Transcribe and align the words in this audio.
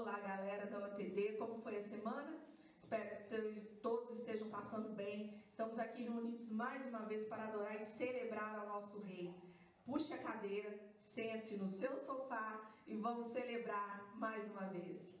Olá, 0.00 0.16
galera 0.20 0.64
da 0.66 0.78
OTD, 0.78 1.32
como 1.38 1.60
foi 1.60 1.76
a 1.76 1.82
semana? 1.82 2.38
Espero 2.76 3.26
que 3.28 3.78
todos 3.82 4.16
estejam 4.16 4.48
passando 4.48 4.94
bem. 4.94 5.42
Estamos 5.50 5.76
aqui 5.76 6.04
reunidos 6.04 6.48
mais 6.52 6.86
uma 6.86 7.00
vez 7.00 7.26
para 7.26 7.48
adorar 7.48 7.82
e 7.82 7.84
celebrar 7.84 8.60
ao 8.60 8.68
nosso 8.68 9.00
Rei. 9.00 9.34
Puxe 9.84 10.14
a 10.14 10.18
cadeira, 10.18 10.72
sente 11.00 11.56
no 11.56 11.68
seu 11.68 11.98
sofá 11.98 12.60
e 12.86 12.94
vamos 12.94 13.32
celebrar 13.32 14.14
mais 14.14 14.48
uma 14.52 14.68
vez. 14.68 15.20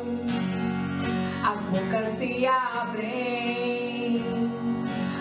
bocas 1.71 2.17
se 2.19 2.45
abrem, 2.45 4.21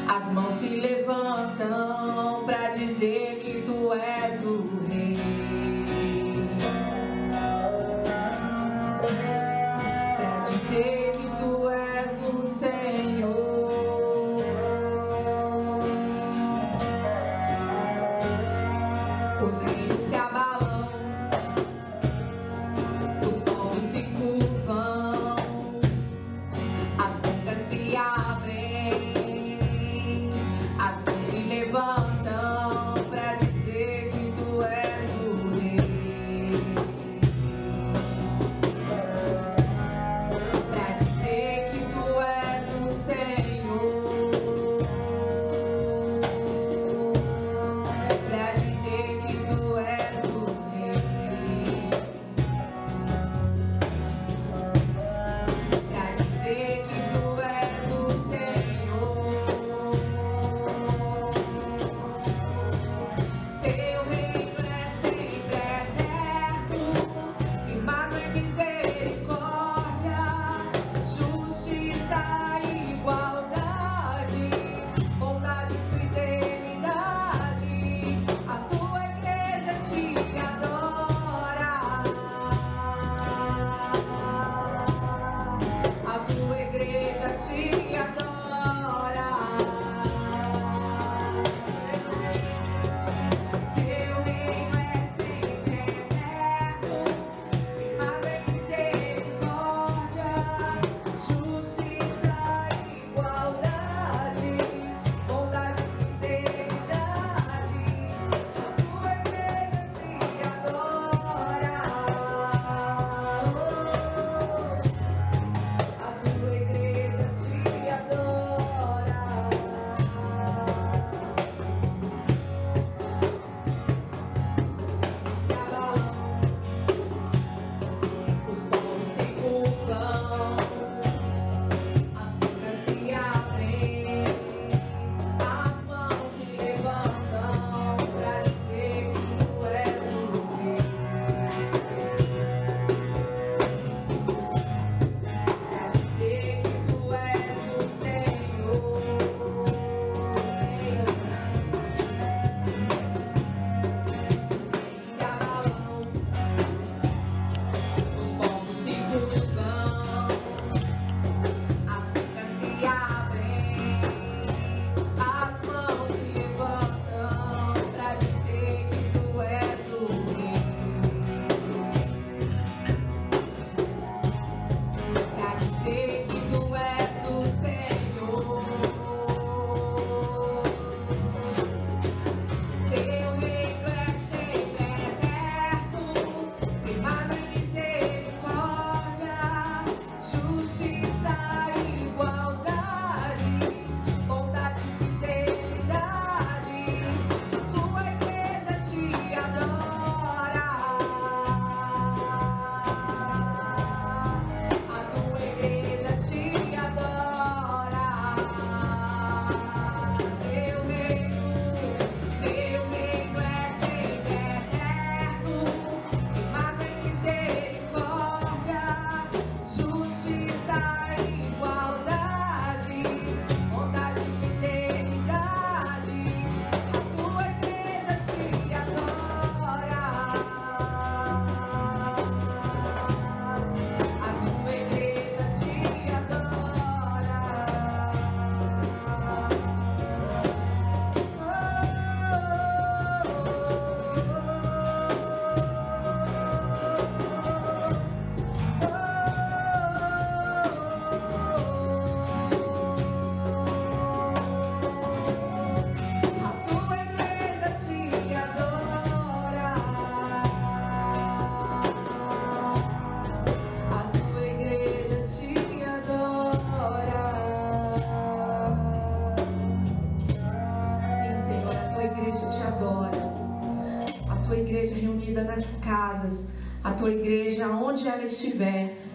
as 0.08 0.32
mãos 0.32 0.54
se 0.54 0.68
levantam 0.68 2.44
para 2.44 2.70
dizer 2.70 3.38
que 3.38 3.62
tu 3.62 3.92
és 3.92 4.44
o 4.44 4.79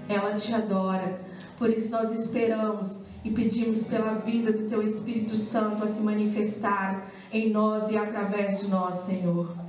ela 0.08 0.36
te 0.36 0.54
adora. 0.54 1.20
Por 1.58 1.70
isso 1.70 1.92
nós 1.92 2.12
esperamos 2.12 3.04
e 3.24 3.32
pedimos 3.32 3.84
pela 3.84 4.14
vida 4.14 4.52
do 4.52 4.70
teu 4.70 4.84
Espírito 4.84 5.36
Santo 5.36 5.84
a 5.84 5.88
se 5.88 6.02
manifestar 6.02 7.08
em 7.32 7.50
nós 7.50 7.90
e 7.90 7.98
através 7.98 8.60
de 8.60 8.68
nós, 8.68 8.98
Senhor. 9.00 9.65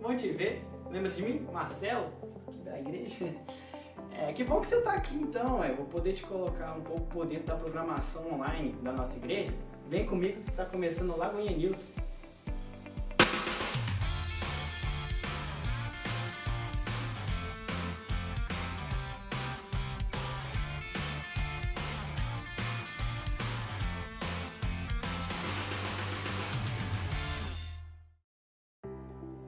Bom 0.00 0.16
te 0.16 0.28
ver. 0.30 0.64
Lembra 0.90 1.10
de 1.10 1.22
mim? 1.22 1.46
Marcelo, 1.52 2.08
da 2.64 2.78
igreja. 2.78 3.34
É, 4.16 4.32
que 4.32 4.44
bom 4.44 4.60
que 4.60 4.68
você 4.68 4.76
está 4.76 4.92
aqui 4.92 5.16
então, 5.16 5.62
é. 5.62 5.72
vou 5.72 5.86
poder 5.86 6.12
te 6.12 6.22
colocar 6.22 6.72
um 6.78 6.82
pouco 6.82 7.02
por 7.06 7.26
dentro 7.26 7.46
da 7.46 7.56
programação 7.56 8.32
online 8.32 8.72
da 8.80 8.92
nossa 8.92 9.16
igreja. 9.16 9.52
Vem 9.88 10.06
comigo 10.06 10.40
que 10.42 10.50
está 10.50 10.64
começando 10.64 11.10
o 11.10 11.16
Lagoinha 11.16 11.50
News. 11.50 11.88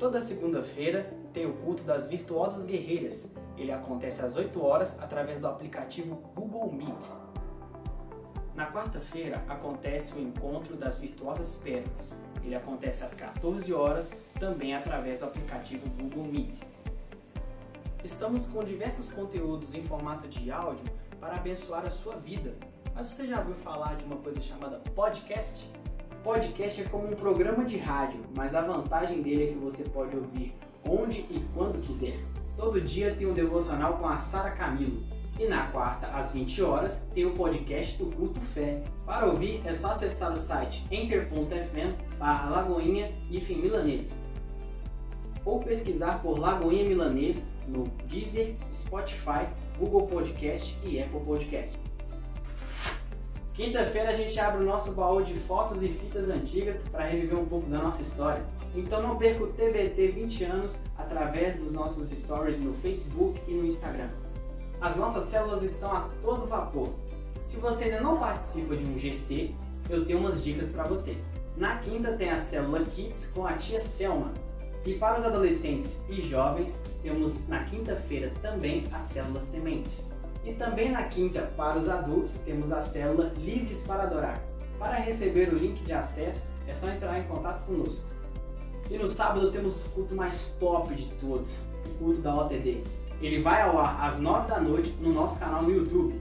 Toda 0.06 0.20
segunda-feira 0.20 1.12
tem 1.32 1.46
o 1.46 1.52
culto 1.54 1.82
das 1.82 2.06
virtuosas 2.06 2.64
guerreiras. 2.64 3.28
Ele 3.58 3.72
acontece 3.72 4.24
às 4.24 4.36
8 4.36 4.64
horas 4.64 4.96
através 5.00 5.40
do 5.40 5.48
aplicativo 5.48 6.14
Google 6.32 6.72
Meet. 6.72 7.10
Na 8.54 8.70
quarta-feira 8.70 9.42
acontece 9.48 10.14
o 10.14 10.20
encontro 10.20 10.76
das 10.76 10.96
virtuosas 10.96 11.56
pérolas. 11.56 12.16
Ele 12.44 12.54
acontece 12.54 13.02
às 13.02 13.14
14 13.14 13.74
horas, 13.74 14.22
também 14.38 14.76
através 14.76 15.18
do 15.18 15.24
aplicativo 15.24 15.84
Google 16.00 16.26
Meet. 16.26 16.60
Estamos 18.04 18.46
com 18.46 18.62
diversos 18.62 19.08
conteúdos 19.08 19.74
em 19.74 19.82
formato 19.82 20.28
de 20.28 20.52
áudio 20.52 20.84
para 21.18 21.34
abençoar 21.34 21.84
a 21.84 21.90
sua 21.90 22.14
vida. 22.14 22.54
Mas 22.94 23.08
você 23.08 23.26
já 23.26 23.40
ouviu 23.40 23.56
falar 23.56 23.96
de 23.96 24.04
uma 24.04 24.18
coisa 24.18 24.40
chamada 24.40 24.80
podcast? 24.94 25.68
Podcast 26.26 26.82
é 26.82 26.84
como 26.86 27.06
um 27.06 27.14
programa 27.14 27.64
de 27.64 27.76
rádio, 27.76 28.18
mas 28.34 28.52
a 28.52 28.60
vantagem 28.60 29.22
dele 29.22 29.44
é 29.44 29.46
que 29.52 29.58
você 29.58 29.84
pode 29.84 30.16
ouvir 30.16 30.52
onde 30.84 31.20
e 31.20 31.40
quando 31.54 31.80
quiser. 31.80 32.18
Todo 32.56 32.80
dia 32.80 33.14
tem 33.14 33.28
um 33.28 33.32
devocional 33.32 33.96
com 33.96 34.08
a 34.08 34.18
Sara 34.18 34.50
Camilo. 34.50 35.04
E 35.38 35.46
na 35.46 35.68
quarta, 35.68 36.08
às 36.08 36.32
20 36.32 36.62
horas, 36.64 37.06
tem 37.14 37.24
o 37.24 37.30
podcast 37.30 37.96
do 37.96 38.06
Culto 38.10 38.40
Fé. 38.40 38.82
Para 39.06 39.26
ouvir, 39.26 39.62
é 39.64 39.72
só 39.72 39.92
acessar 39.92 40.32
o 40.32 40.36
site 40.36 40.84
anchor.fm 40.92 42.18
barra 42.18 42.50
Lagoinha 42.50 43.12
Milanês. 43.30 44.18
Ou 45.44 45.60
pesquisar 45.60 46.20
por 46.22 46.40
Lagoinha 46.40 46.88
Milanês 46.88 47.48
no 47.68 47.84
Deezer, 48.08 48.56
Spotify, 48.72 49.46
Google 49.78 50.08
Podcast 50.08 50.76
e 50.82 51.00
Apple 51.00 51.20
Podcast. 51.20 51.78
Quinta-feira 53.56 54.10
a 54.10 54.12
gente 54.12 54.38
abre 54.38 54.62
o 54.62 54.66
nosso 54.66 54.92
baú 54.92 55.22
de 55.22 55.32
fotos 55.32 55.82
e 55.82 55.88
fitas 55.88 56.28
antigas 56.28 56.86
para 56.86 57.06
reviver 57.06 57.38
um 57.38 57.46
pouco 57.46 57.66
da 57.70 57.78
nossa 57.78 58.02
história. 58.02 58.44
Então 58.74 59.00
não 59.00 59.16
perca 59.16 59.44
o 59.44 59.46
TBT 59.46 60.08
20 60.08 60.44
anos 60.44 60.82
através 60.94 61.62
dos 61.62 61.72
nossos 61.72 62.10
stories 62.10 62.60
no 62.60 62.74
Facebook 62.74 63.40
e 63.48 63.54
no 63.54 63.64
Instagram. 63.64 64.10
As 64.78 64.94
nossas 64.96 65.24
células 65.24 65.62
estão 65.62 65.90
a 65.90 66.06
todo 66.20 66.44
vapor. 66.44 66.90
Se 67.40 67.56
você 67.56 67.84
ainda 67.84 68.02
não 68.02 68.18
participa 68.18 68.76
de 68.76 68.84
um 68.84 68.98
GC, 68.98 69.54
eu 69.88 70.04
tenho 70.04 70.18
umas 70.18 70.44
dicas 70.44 70.68
para 70.68 70.84
você. 70.84 71.16
Na 71.56 71.78
quinta 71.78 72.12
tem 72.12 72.28
a 72.28 72.38
célula 72.38 72.84
Kids 72.84 73.32
com 73.34 73.46
a 73.46 73.54
tia 73.54 73.80
Selma. 73.80 74.34
E 74.84 74.92
para 74.98 75.18
os 75.18 75.24
adolescentes 75.24 76.02
e 76.10 76.20
jovens, 76.20 76.78
temos 77.02 77.48
na 77.48 77.64
quinta-feira 77.64 78.30
também 78.42 78.84
a 78.92 78.98
célula 78.98 79.40
Sementes. 79.40 80.15
E 80.46 80.52
também 80.52 80.92
na 80.92 81.02
quinta, 81.02 81.50
para 81.56 81.76
os 81.76 81.88
adultos, 81.88 82.38
temos 82.38 82.70
a 82.70 82.80
célula 82.80 83.32
Livres 83.36 83.82
para 83.82 84.04
Adorar. 84.04 84.40
Para 84.78 84.94
receber 84.94 85.52
o 85.52 85.58
link 85.58 85.82
de 85.82 85.92
acesso, 85.92 86.54
é 86.68 86.72
só 86.72 86.88
entrar 86.88 87.18
em 87.18 87.24
contato 87.24 87.66
conosco. 87.66 88.06
E 88.88 88.96
no 88.96 89.08
sábado 89.08 89.50
temos 89.50 89.86
o 89.86 89.90
culto 89.90 90.14
mais 90.14 90.56
top 90.60 90.94
de 90.94 91.08
todos, 91.14 91.64
o 91.84 91.94
culto 91.98 92.20
da 92.20 92.32
OTD. 92.32 92.84
Ele 93.20 93.40
vai 93.40 93.62
ao 93.62 93.76
ar 93.80 94.06
às 94.06 94.20
9 94.20 94.48
da 94.48 94.60
noite 94.60 94.94
no 95.00 95.12
nosso 95.12 95.40
canal 95.40 95.64
no 95.64 95.72
YouTube. 95.72 96.14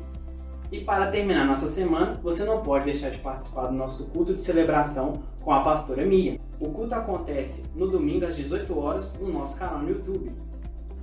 E 0.71 0.83
para 0.83 1.11
terminar 1.11 1.45
nossa 1.45 1.69
semana, 1.69 2.19
você 2.23 2.43
não 2.43 2.63
pode 2.63 2.85
deixar 2.85 3.11
de 3.11 3.19
participar 3.19 3.67
do 3.67 3.73
nosso 3.73 4.05
culto 4.05 4.33
de 4.33 4.41
celebração 4.41 5.21
com 5.39 5.51
a 5.53 5.61
pastora 5.61 6.03
Mia. 6.03 6.39
O 6.59 6.71
culto 6.71 6.95
acontece 6.95 7.65
no 7.75 7.87
domingo 7.87 8.25
às 8.25 8.35
18 8.35 8.75
horas 8.79 9.19
no 9.19 9.31
nosso 9.31 9.59
canal 9.59 9.79
no 9.79 9.89
YouTube. 9.89 10.31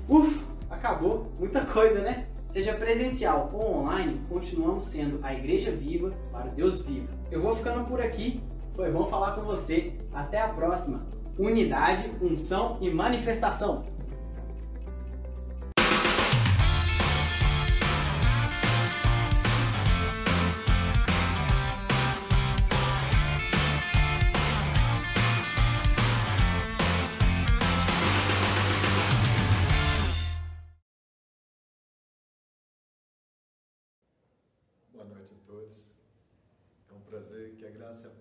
Ufa, 0.09 0.45
acabou, 0.69 1.31
muita 1.39 1.61
coisa, 1.65 2.01
né? 2.01 2.27
Seja 2.53 2.75
presencial 2.75 3.49
ou 3.55 3.79
online, 3.79 4.21
continuamos 4.29 4.85
sendo 4.85 5.21
a 5.23 5.33
Igreja 5.33 5.71
Viva 5.71 6.13
para 6.31 6.51
Deus 6.51 6.83
Vivo. 6.83 7.09
Eu 7.31 7.41
vou 7.41 7.57
ficando 7.57 7.83
por 7.87 7.99
aqui. 7.99 8.43
Foi 8.75 8.93
bom 8.93 9.07
falar 9.07 9.33
com 9.33 9.41
você. 9.41 9.95
Até 10.13 10.39
a 10.39 10.49
próxima. 10.49 11.07
Unidade, 11.39 12.13
unção 12.21 12.77
e 12.83 12.91
manifestação. 12.91 13.87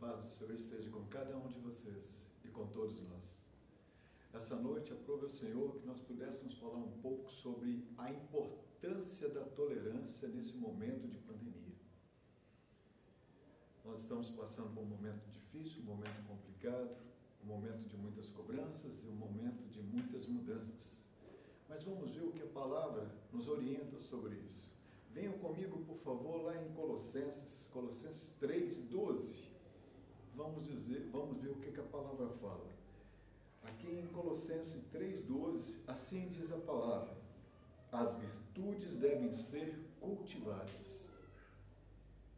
Paz 0.01 0.19
do 0.19 0.27
Senhor 0.27 0.51
esteja 0.55 0.89
com 0.89 1.05
cada 1.05 1.37
um 1.37 1.47
de 1.47 1.59
vocês 1.59 2.25
e 2.43 2.47
com 2.47 2.65
todos 2.65 2.99
nós. 3.03 3.37
Essa 4.33 4.55
noite, 4.55 4.91
aprove 4.91 5.27
o 5.27 5.29
Senhor 5.29 5.75
que 5.75 5.85
nós 5.85 5.99
pudéssemos 6.01 6.57
falar 6.57 6.77
um 6.77 6.91
pouco 7.03 7.29
sobre 7.29 7.87
a 7.99 8.09
importância 8.09 9.29
da 9.29 9.43
tolerância 9.43 10.27
nesse 10.27 10.57
momento 10.57 11.07
de 11.07 11.19
pandemia. 11.19 11.75
Nós 13.85 14.01
estamos 14.01 14.31
passando 14.31 14.73
por 14.73 14.81
um 14.81 14.87
momento 14.87 15.23
difícil, 15.29 15.83
um 15.83 15.85
momento 15.85 16.25
complicado, 16.27 16.97
um 17.43 17.47
momento 17.47 17.87
de 17.87 17.95
muitas 17.95 18.27
cobranças 18.31 19.03
e 19.03 19.07
um 19.07 19.15
momento 19.15 19.69
de 19.69 19.83
muitas 19.83 20.25
mudanças. 20.25 21.05
Mas 21.69 21.83
vamos 21.83 22.09
ver 22.09 22.23
o 22.23 22.31
que 22.31 22.41
a 22.41 22.47
palavra 22.47 23.07
nos 23.31 23.47
orienta 23.47 23.99
sobre 23.99 24.33
isso. 24.37 24.73
Venham 25.13 25.37
comigo, 25.37 25.85
por 25.85 25.97
favor, 25.97 26.41
lá 26.41 26.59
em 26.59 26.73
Colossenses, 26.73 27.67
Colossenses 27.71 28.31
3, 28.39 28.77
12. 28.85 29.50
Vamos 30.41 30.63
dizer, 30.63 31.07
vamos 31.11 31.37
ver 31.39 31.49
o 31.49 31.55
que, 31.57 31.71
que 31.71 31.79
a 31.79 31.83
palavra 31.83 32.27
fala. 32.41 32.67
Aqui 33.63 33.91
em 33.91 34.07
Colossenses 34.07 34.83
3, 34.91 35.23
12, 35.23 35.77
assim 35.87 36.27
diz 36.29 36.51
a 36.51 36.57
palavra: 36.57 37.15
as 37.91 38.15
virtudes 38.15 38.95
devem 38.95 39.31
ser 39.31 39.69
cultivadas. 39.99 41.13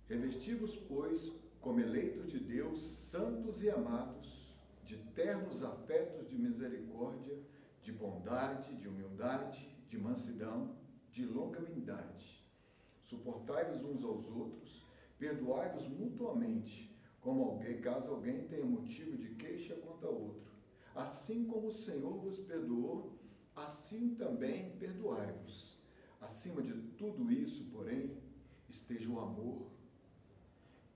Revestivos, 0.10 0.76
pois, 0.76 1.32
como 1.62 1.80
eleitos 1.80 2.30
de 2.30 2.40
Deus, 2.40 2.80
santos 2.80 3.64
e 3.64 3.70
amados, 3.70 4.54
de 4.84 4.98
ternos 5.22 5.64
afetos 5.64 6.28
de 6.28 6.38
misericórdia, 6.38 7.38
de 7.82 7.92
bondade, 7.94 8.76
de 8.76 8.88
humildade, 8.90 9.66
de 9.90 9.98
mansidão, 9.98 10.76
de 11.10 11.26
longanimidade 11.26 12.44
Suportai-vos 13.04 13.84
uns 13.84 14.04
aos 14.04 14.28
outros, 14.30 14.84
perdoai-vos 15.20 15.88
mutuamente, 15.88 16.93
como 17.24 17.44
alguém, 17.46 17.80
caso 17.80 18.12
alguém 18.12 18.46
tenha 18.50 18.66
motivo 18.66 19.16
de 19.18 19.30
queixa 19.36 19.74
contra 19.76 20.10
outro. 20.10 20.52
Assim 20.94 21.46
como 21.46 21.68
o 21.68 21.72
Senhor 21.72 22.18
vos 22.20 22.38
perdoou, 22.40 23.14
assim 23.56 24.14
também 24.16 24.72
perdoai-vos. 24.78 25.78
Acima 26.20 26.62
de 26.62 26.74
tudo 26.98 27.32
isso, 27.32 27.64
porém, 27.72 28.18
esteja 28.70 29.10
o 29.10 29.20
amor, 29.20 29.68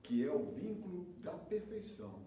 que 0.03 0.23
é 0.23 0.31
o 0.31 0.51
vínculo 0.51 1.05
da 1.21 1.31
perfeição. 1.31 2.19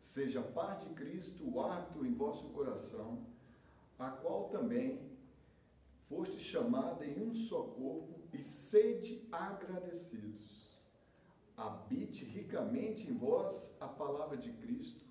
Seja 0.00 0.40
paz 0.40 0.80
de 0.84 0.94
Cristo 0.94 1.44
o 1.44 1.60
ato 1.60 2.06
em 2.06 2.14
vosso 2.14 2.48
coração, 2.50 3.26
a 3.98 4.10
qual 4.10 4.48
também 4.48 5.00
foste 6.08 6.38
chamada 6.38 7.04
em 7.04 7.20
um 7.20 7.34
só 7.34 7.62
corpo 7.62 8.20
e 8.32 8.40
sede 8.40 9.26
agradecidos. 9.30 10.47
Habite 11.58 12.24
ricamente 12.24 13.10
em 13.10 13.14
vós 13.14 13.76
a 13.80 13.88
palavra 13.88 14.36
de 14.36 14.52
Cristo, 14.52 15.04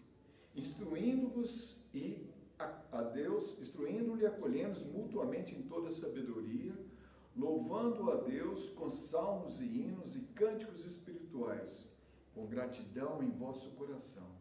instruindo-vos 0.55 1.75
e 1.93 2.25
a, 2.57 2.99
a 2.99 3.01
Deus, 3.03 3.57
instruindo-lhe 3.59 4.23
e 4.23 4.27
acolhendo 4.27 4.79
mutuamente 4.85 5.53
em 5.53 5.63
toda 5.63 5.91
sabedoria, 5.91 6.73
louvando 7.35 8.09
a 8.09 8.15
Deus 8.15 8.69
com 8.69 8.89
salmos 8.89 9.61
e 9.61 9.65
hinos 9.65 10.15
e 10.15 10.21
cânticos 10.21 10.85
espirituais, 10.85 11.91
com 12.33 12.47
gratidão 12.47 13.21
em 13.21 13.29
vosso 13.29 13.69
coração. 13.71 14.31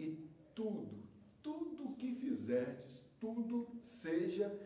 E 0.00 0.18
tudo, 0.54 1.04
tudo 1.42 1.90
o 1.90 1.94
que 1.94 2.14
fizerdes, 2.14 3.06
tudo 3.20 3.68
seja 3.82 4.58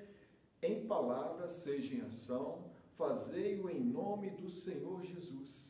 em 0.63 0.87
palavra, 0.87 1.49
seja 1.49 1.97
em 1.97 2.03
ação, 2.03 2.71
fazei-o 2.97 3.69
em 3.69 3.81
nome 3.81 4.31
do 4.31 4.49
Senhor 4.49 5.03
Jesus, 5.05 5.68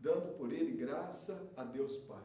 dando 0.00 0.36
por 0.36 0.52
ele 0.52 0.76
graça 0.76 1.50
a 1.56 1.64
Deus 1.64 1.96
Pai. 1.98 2.24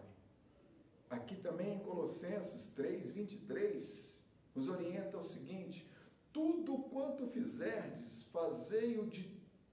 aqui 1.09 1.35
também 1.35 1.75
em 1.75 1.79
Colossenses 1.79 2.65
3, 2.75 3.11
23, 3.11 4.25
nos 4.55 4.67
orienta 4.67 5.17
o 5.17 5.23
seguinte: 5.23 5.89
tudo 6.31 6.77
quanto 6.89 7.27
fizerdes, 7.27 8.23
fazei-o 8.23 9.05
de 9.05 9.23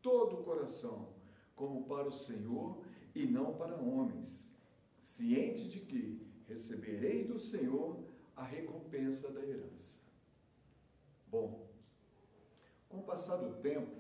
todo 0.03 0.41
o 0.41 0.45
coração, 0.45 1.09
como 1.55 1.85
para 1.85 2.09
o 2.09 2.13
Senhor 2.13 2.83
e 3.15 3.27
não 3.27 3.55
para 3.55 3.77
homens, 3.77 4.47
ciente 5.01 5.69
de 5.69 5.81
que 5.81 6.21
recebereis 6.47 7.27
do 7.27 7.39
Senhor 7.39 8.03
a 8.37 8.45
recompensa 8.45 9.31
da 9.31 9.41
herança. 9.41 9.99
Bom, 11.29 11.67
com 12.89 12.99
o 12.99 13.03
passar 13.03 13.37
do 13.37 13.55
tempo, 13.61 13.97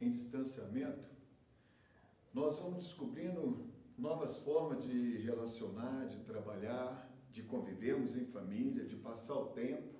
em 0.00 0.10
distanciamento, 0.10 1.08
nós 2.32 2.58
vamos 2.58 2.84
descobrindo 2.84 3.66
novas 3.98 4.36
formas 4.38 4.82
de 4.84 5.18
relacionar, 5.18 6.06
de 6.06 6.18
trabalhar, 6.20 7.10
de 7.30 7.42
convivermos 7.42 8.16
em 8.16 8.24
família, 8.24 8.84
de 8.84 8.96
passar 8.96 9.34
o 9.34 9.46
tempo, 9.46 9.94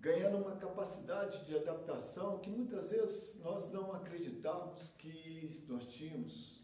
ganhando 0.00 0.38
uma 0.38 0.56
capacidade 0.56 1.44
de 1.44 1.56
adaptação 1.56 2.38
que 2.40 2.50
muitas 2.50 2.90
vezes 2.90 3.38
nós 3.40 3.70
não 3.70 3.92
acreditávamos 3.92 4.90
que 4.98 5.64
nós 5.68 5.86
tínhamos, 5.86 6.60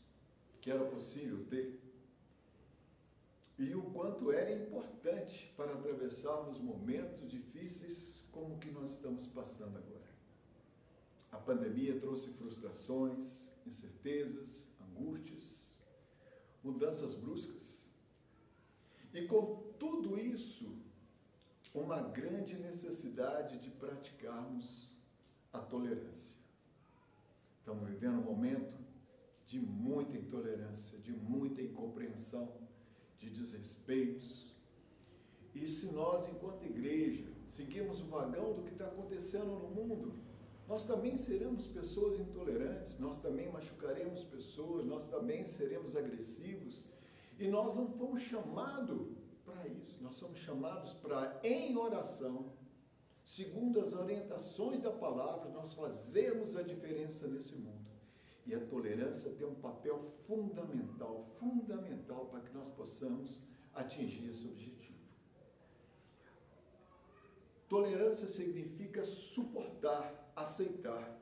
que 0.60 0.70
era 0.70 0.84
possível 0.84 1.44
ter. 1.46 1.80
E 3.58 3.74
o 3.74 3.82
quanto 3.90 4.30
era 4.32 4.52
importante 4.52 5.52
para 5.56 5.72
atravessarmos 5.72 6.60
momentos 6.60 7.28
difíceis 7.28 8.22
como 8.32 8.54
o 8.54 8.58
que 8.58 8.70
nós 8.70 8.92
estamos 8.92 9.26
passando 9.26 9.78
agora. 9.78 9.97
A 11.30 11.36
pandemia 11.36 11.98
trouxe 12.00 12.30
frustrações, 12.32 13.52
incertezas, 13.66 14.70
angústias, 14.80 15.82
mudanças 16.64 17.14
bruscas. 17.14 17.84
E 19.12 19.26
com 19.26 19.72
tudo 19.78 20.18
isso, 20.18 20.72
uma 21.74 22.00
grande 22.00 22.56
necessidade 22.58 23.58
de 23.58 23.70
praticarmos 23.70 24.98
a 25.52 25.58
tolerância. 25.58 26.36
Estamos 27.58 27.88
vivendo 27.88 28.18
um 28.18 28.24
momento 28.24 28.78
de 29.46 29.58
muita 29.58 30.16
intolerância, 30.16 30.98
de 30.98 31.12
muita 31.12 31.62
incompreensão, 31.62 32.52
de 33.18 33.30
desrespeitos. 33.30 34.54
E 35.54 35.66
se 35.66 35.86
nós, 35.86 36.28
enquanto 36.28 36.64
igreja, 36.64 37.26
seguimos 37.44 38.00
o 38.00 38.06
vagão 38.06 38.54
do 38.54 38.62
que 38.62 38.72
está 38.72 38.86
acontecendo 38.86 39.46
no 39.46 39.68
mundo, 39.68 40.14
nós 40.68 40.84
também 40.84 41.16
seremos 41.16 41.66
pessoas 41.66 42.20
intolerantes, 42.20 42.98
nós 42.98 43.18
também 43.18 43.50
machucaremos 43.50 44.22
pessoas, 44.24 44.84
nós 44.84 45.08
também 45.08 45.42
seremos 45.46 45.96
agressivos. 45.96 46.86
E 47.38 47.48
nós 47.48 47.74
não 47.74 47.88
fomos 47.88 48.22
chamados 48.22 49.16
para 49.46 49.66
isso, 49.66 49.96
nós 50.02 50.16
somos 50.16 50.38
chamados 50.38 50.92
para, 50.92 51.40
em 51.42 51.74
oração, 51.74 52.52
segundo 53.24 53.80
as 53.80 53.94
orientações 53.94 54.82
da 54.82 54.92
palavra, 54.92 55.48
nós 55.48 55.72
fazermos 55.72 56.54
a 56.54 56.62
diferença 56.62 57.26
nesse 57.26 57.56
mundo. 57.56 57.88
E 58.46 58.54
a 58.54 58.60
tolerância 58.60 59.30
tem 59.30 59.46
um 59.46 59.54
papel 59.54 60.12
fundamental, 60.26 61.24
fundamental 61.38 62.26
para 62.26 62.40
que 62.40 62.52
nós 62.52 62.68
possamos 62.68 63.42
atingir 63.74 64.28
esse 64.28 64.46
objetivo. 64.46 64.77
Tolerância 67.68 68.28
significa 68.28 69.04
suportar, 69.04 70.32
aceitar. 70.34 71.14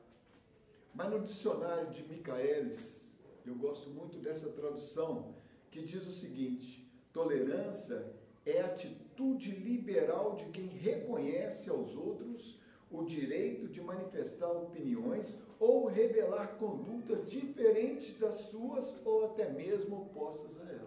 Mas 0.93 1.09
no 1.11 1.19
dicionário 1.19 1.91
de 1.91 2.03
Michaelis, 2.03 3.13
eu 3.45 3.55
gosto 3.55 3.89
muito 3.89 4.17
dessa 4.19 4.49
tradução, 4.49 5.35
que 5.69 5.83
diz 5.83 6.05
o 6.07 6.11
seguinte: 6.11 6.89
tolerância 7.11 8.13
é 8.45 8.61
atitude 8.61 9.51
liberal 9.51 10.35
de 10.35 10.45
quem 10.45 10.69
reconhece 10.69 11.69
aos 11.69 11.95
outros 11.95 12.57
o 12.89 13.03
direito 13.03 13.67
de 13.67 13.81
manifestar 13.81 14.49
opiniões 14.49 15.35
ou 15.59 15.85
revelar 15.85 16.55
condutas 16.57 17.29
diferentes 17.29 18.13
das 18.13 18.35
suas 18.35 18.95
ou 19.03 19.25
até 19.25 19.49
mesmo 19.49 19.97
opostas 19.97 20.57
a 20.57 20.63
elas. 20.63 20.86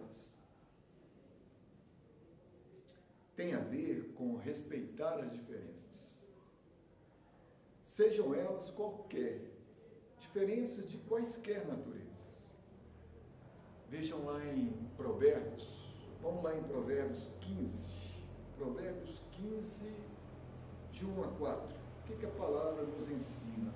Tem 3.41 3.55
a 3.55 3.59
ver 3.59 4.13
com 4.15 4.37
respeitar 4.37 5.15
as 5.15 5.31
diferenças 5.31 5.81
sejam 7.91 8.35
elas 8.35 8.69
qualquer, 8.69 9.41
diferenças 10.19 10.87
de 10.87 10.97
quaisquer 10.99 11.65
naturezas. 11.67 12.55
Vejam 13.89 14.23
lá 14.25 14.45
em 14.45 14.71
Provérbios, 14.95 15.91
vamos 16.21 16.43
lá 16.43 16.55
em 16.55 16.61
Provérbios 16.65 17.27
15, 17.39 17.99
Provérbios 18.57 19.19
15, 19.31 19.91
de 20.91 21.05
1 21.05 21.23
a 21.23 21.27
4. 21.29 21.75
O 21.75 22.07
que, 22.07 22.15
que 22.17 22.25
a 22.27 22.29
palavra 22.29 22.83
nos 22.83 23.09
ensina? 23.09 23.73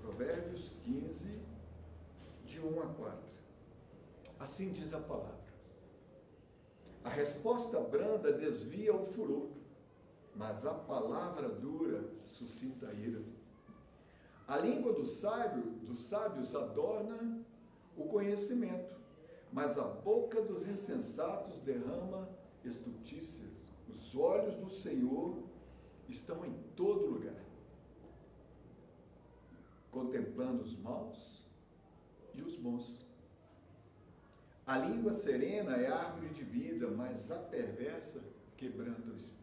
Provérbios 0.00 0.72
15, 0.84 1.38
de 2.46 2.60
1 2.60 2.80
a 2.80 2.86
4. 2.86 3.18
Assim 4.40 4.72
diz 4.72 4.94
a 4.94 5.00
palavra. 5.00 5.41
A 7.04 7.08
resposta 7.08 7.80
branda 7.80 8.32
desvia 8.32 8.94
o 8.94 9.06
furor, 9.06 9.48
mas 10.36 10.64
a 10.64 10.72
palavra 10.72 11.48
dura 11.48 12.04
suscita 12.26 12.88
a 12.88 12.94
ira. 12.94 13.22
A 14.46 14.56
língua 14.58 14.92
do 14.92 15.06
sábio, 15.06 15.62
dos 15.82 16.00
sábios 16.00 16.54
adorna 16.54 17.44
o 17.96 18.04
conhecimento, 18.04 18.96
mas 19.52 19.78
a 19.78 19.84
boca 19.84 20.40
dos 20.40 20.66
insensatos 20.66 21.60
derrama 21.60 22.28
estultícias. 22.64 23.50
Os 23.88 24.14
olhos 24.16 24.54
do 24.54 24.70
Senhor 24.70 25.42
estão 26.08 26.44
em 26.44 26.54
todo 26.76 27.06
lugar, 27.06 27.42
contemplando 29.90 30.62
os 30.62 30.76
maus 30.76 31.42
e 32.34 32.42
os 32.42 32.56
bons. 32.56 33.01
A 34.66 34.78
língua 34.78 35.12
serena 35.12 35.76
é 35.76 35.88
árvore 35.88 36.28
de 36.28 36.44
vida, 36.44 36.88
mas 36.88 37.30
a 37.30 37.38
perversa 37.38 38.20
quebranta 38.56 39.10
o 39.10 39.16
espírito. 39.16 39.42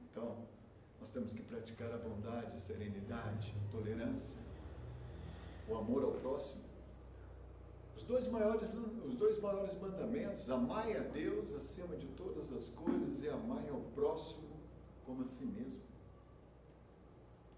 Então, 0.00 0.46
nós 1.00 1.10
temos 1.10 1.32
que 1.32 1.42
praticar 1.42 1.92
a 1.92 1.98
bondade, 1.98 2.54
a 2.54 2.58
serenidade, 2.58 3.54
a 3.66 3.72
tolerância, 3.72 4.38
o 5.68 5.76
amor 5.76 6.04
ao 6.04 6.12
próximo. 6.12 6.64
Os 7.96 8.04
dois 8.04 8.28
maiores, 8.28 8.70
os 9.04 9.14
dois 9.16 9.40
maiores 9.40 9.74
mandamentos, 9.80 10.48
amai 10.50 10.96
a 10.96 11.00
Deus 11.00 11.52
acima 11.54 11.96
de 11.96 12.06
todas 12.08 12.52
as 12.52 12.68
coisas 12.70 13.22
e 13.22 13.28
amai 13.28 13.68
ao 13.68 13.80
próximo 13.94 14.46
como 15.04 15.22
a 15.22 15.28
si 15.28 15.44
mesmo. 15.44 15.80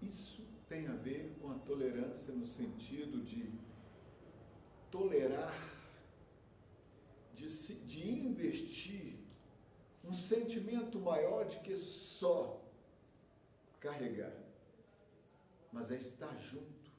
Isso 0.01 0.43
tem 0.67 0.87
a 0.87 0.93
ver 0.93 1.35
com 1.41 1.51
a 1.51 1.55
tolerância 1.55 2.33
no 2.33 2.47
sentido 2.47 3.21
de 3.23 3.51
tolerar, 4.89 5.53
de, 7.39 7.75
de 7.85 8.11
investir 8.11 9.17
um 10.03 10.11
sentimento 10.11 10.99
maior 10.99 11.45
de 11.47 11.59
que 11.59 11.77
só 11.77 12.61
carregar, 13.79 14.35
mas 15.71 15.91
é 15.91 15.95
estar 15.95 16.35
junto, 16.39 16.91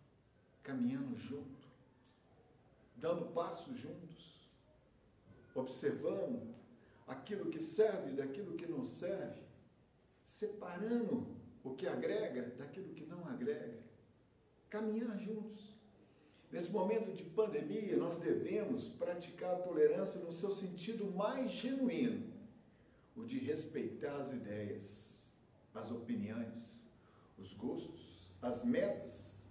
caminhando 0.62 1.14
junto, 1.16 1.68
dando 2.96 3.33
passos 3.33 3.76
juntos, 3.79 4.48
observando 5.55 6.55
aquilo 7.07 7.50
que 7.50 7.61
serve 7.61 8.12
daquilo 8.12 8.57
que 8.57 8.66
não 8.66 8.85
serve, 8.85 9.42
separando 10.24 11.37
o 11.62 11.74
que 11.74 11.87
agrega 11.87 12.42
daquilo 12.57 12.94
que 12.94 13.05
não 13.05 13.26
agrega, 13.26 13.79
caminhar 14.70 15.18
juntos. 15.18 15.69
Nesse 16.50 16.70
momento 16.70 17.12
de 17.12 17.22
pandemia, 17.22 17.96
nós 17.96 18.18
devemos 18.18 18.88
praticar 18.88 19.54
a 19.54 19.58
tolerância 19.58 20.20
no 20.20 20.32
seu 20.32 20.50
sentido 20.50 21.10
mais 21.12 21.52
genuíno, 21.52 22.26
o 23.16 23.24
de 23.24 23.38
respeitar 23.38 24.16
as 24.16 24.32
ideias 24.32 25.10
as 25.74 25.90
opiniões, 25.90 26.84
os 27.38 27.54
gostos, 27.54 28.28
as 28.42 28.64
metas 28.64 29.44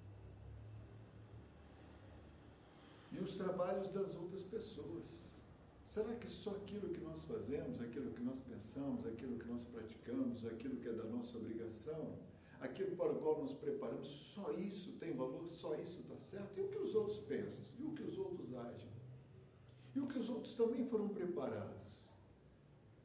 e 3.12 3.19
os 3.19 3.35
trabalhos 3.35 3.88
das 3.89 4.15
outras 4.15 4.43
pessoas. 4.43 5.39
Será 5.85 6.13
que 6.15 6.27
só 6.27 6.51
aquilo 6.51 6.89
que 6.89 7.01
nós 7.01 7.23
fazemos, 7.23 7.81
aquilo 7.81 8.12
que 8.12 8.21
nós 8.21 8.39
pensamos, 8.41 9.05
aquilo 9.07 9.39
que 9.39 9.47
nós 9.47 9.63
praticamos, 9.65 10.45
aquilo 10.45 10.75
que 10.77 10.88
é 10.88 10.93
da 10.93 11.05
nossa 11.05 11.38
obrigação, 11.38 12.15
aquilo 12.60 12.95
para 12.95 13.12
o 13.12 13.19
qual 13.19 13.41
nos 13.41 13.54
preparamos, 13.54 14.08
só 14.08 14.52
isso 14.54 14.91
tem 14.93 15.13
valor, 15.13 15.48
só 15.50 15.76
isso 15.76 16.00
está 16.02 16.17
certo? 16.17 16.58
E 16.58 16.62
o 16.62 16.69
que 16.69 16.78
os 16.78 16.95
outros 16.95 17.19
pensam? 17.19 17.63
E 17.78 17.84
o 17.84 17.93
que 17.93 18.04
os 18.04 18.17
outros 18.17 18.54
agem? 18.54 18.89
E 19.95 20.00
o 20.00 20.08
que 20.08 20.19
os 20.19 20.30
outros 20.30 20.54
também 20.56 20.86
foram 20.86 21.10
preparados? 21.10 22.10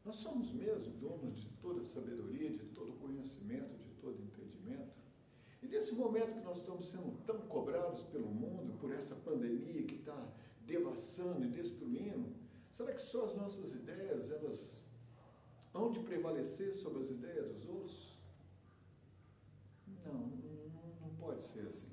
Nós 0.05 0.17
somos 0.17 0.53
mesmo 0.53 0.93
donos 0.95 1.40
de 1.40 1.49
toda 1.62 1.83
sabedoria, 1.83 2.51
de 2.51 2.67
todo 2.67 2.93
conhecimento, 3.01 3.77
de 3.79 3.95
todo 4.01 4.23
entendimento. 4.23 4.93
E 5.62 5.67
nesse 5.67 5.95
momento 5.95 6.35
que 6.35 6.45
nós 6.45 6.59
estamos 6.59 6.87
sendo 6.87 7.17
tão 7.25 7.38
cobrados 7.43 8.03
pelo 8.05 8.27
mundo 8.27 8.79
por 8.79 8.93
essa 8.93 9.14
pandemia 9.14 9.83
que 9.85 9.95
está 9.95 10.29
devassando 10.67 11.45
e 11.45 11.49
destruindo, 11.49 12.35
Será 12.77 12.93
que 12.93 13.01
só 13.01 13.25
as 13.25 13.37
nossas 13.37 13.73
ideias, 13.73 14.33
elas 14.33 14.85
hão 15.73 15.93
de 15.93 16.01
prevalecer 16.01 16.75
sobre 16.75 17.03
as 17.03 17.09
ideias 17.09 17.49
dos 17.49 17.69
outros? 17.69 18.13
Não, 20.05 20.12
não, 21.01 21.14
pode 21.19 21.43
ser 21.43 21.67
assim. 21.67 21.93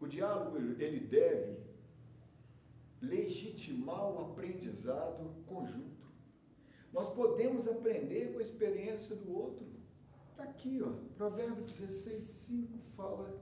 O 0.00 0.06
diálogo, 0.06 0.58
ele 0.58 1.00
deve 1.00 1.58
legitimar 3.00 4.10
o 4.10 4.30
aprendizado 4.30 5.34
conjunto. 5.46 6.06
Nós 6.92 7.12
podemos 7.14 7.66
aprender 7.68 8.32
com 8.32 8.38
a 8.38 8.42
experiência 8.42 9.16
do 9.16 9.36
outro. 9.36 9.66
Está 10.30 10.44
aqui, 10.44 10.82
ó, 10.82 10.92
Provérbios 11.16 11.72
16, 11.72 12.24
5 12.24 12.78
fala. 12.96 13.40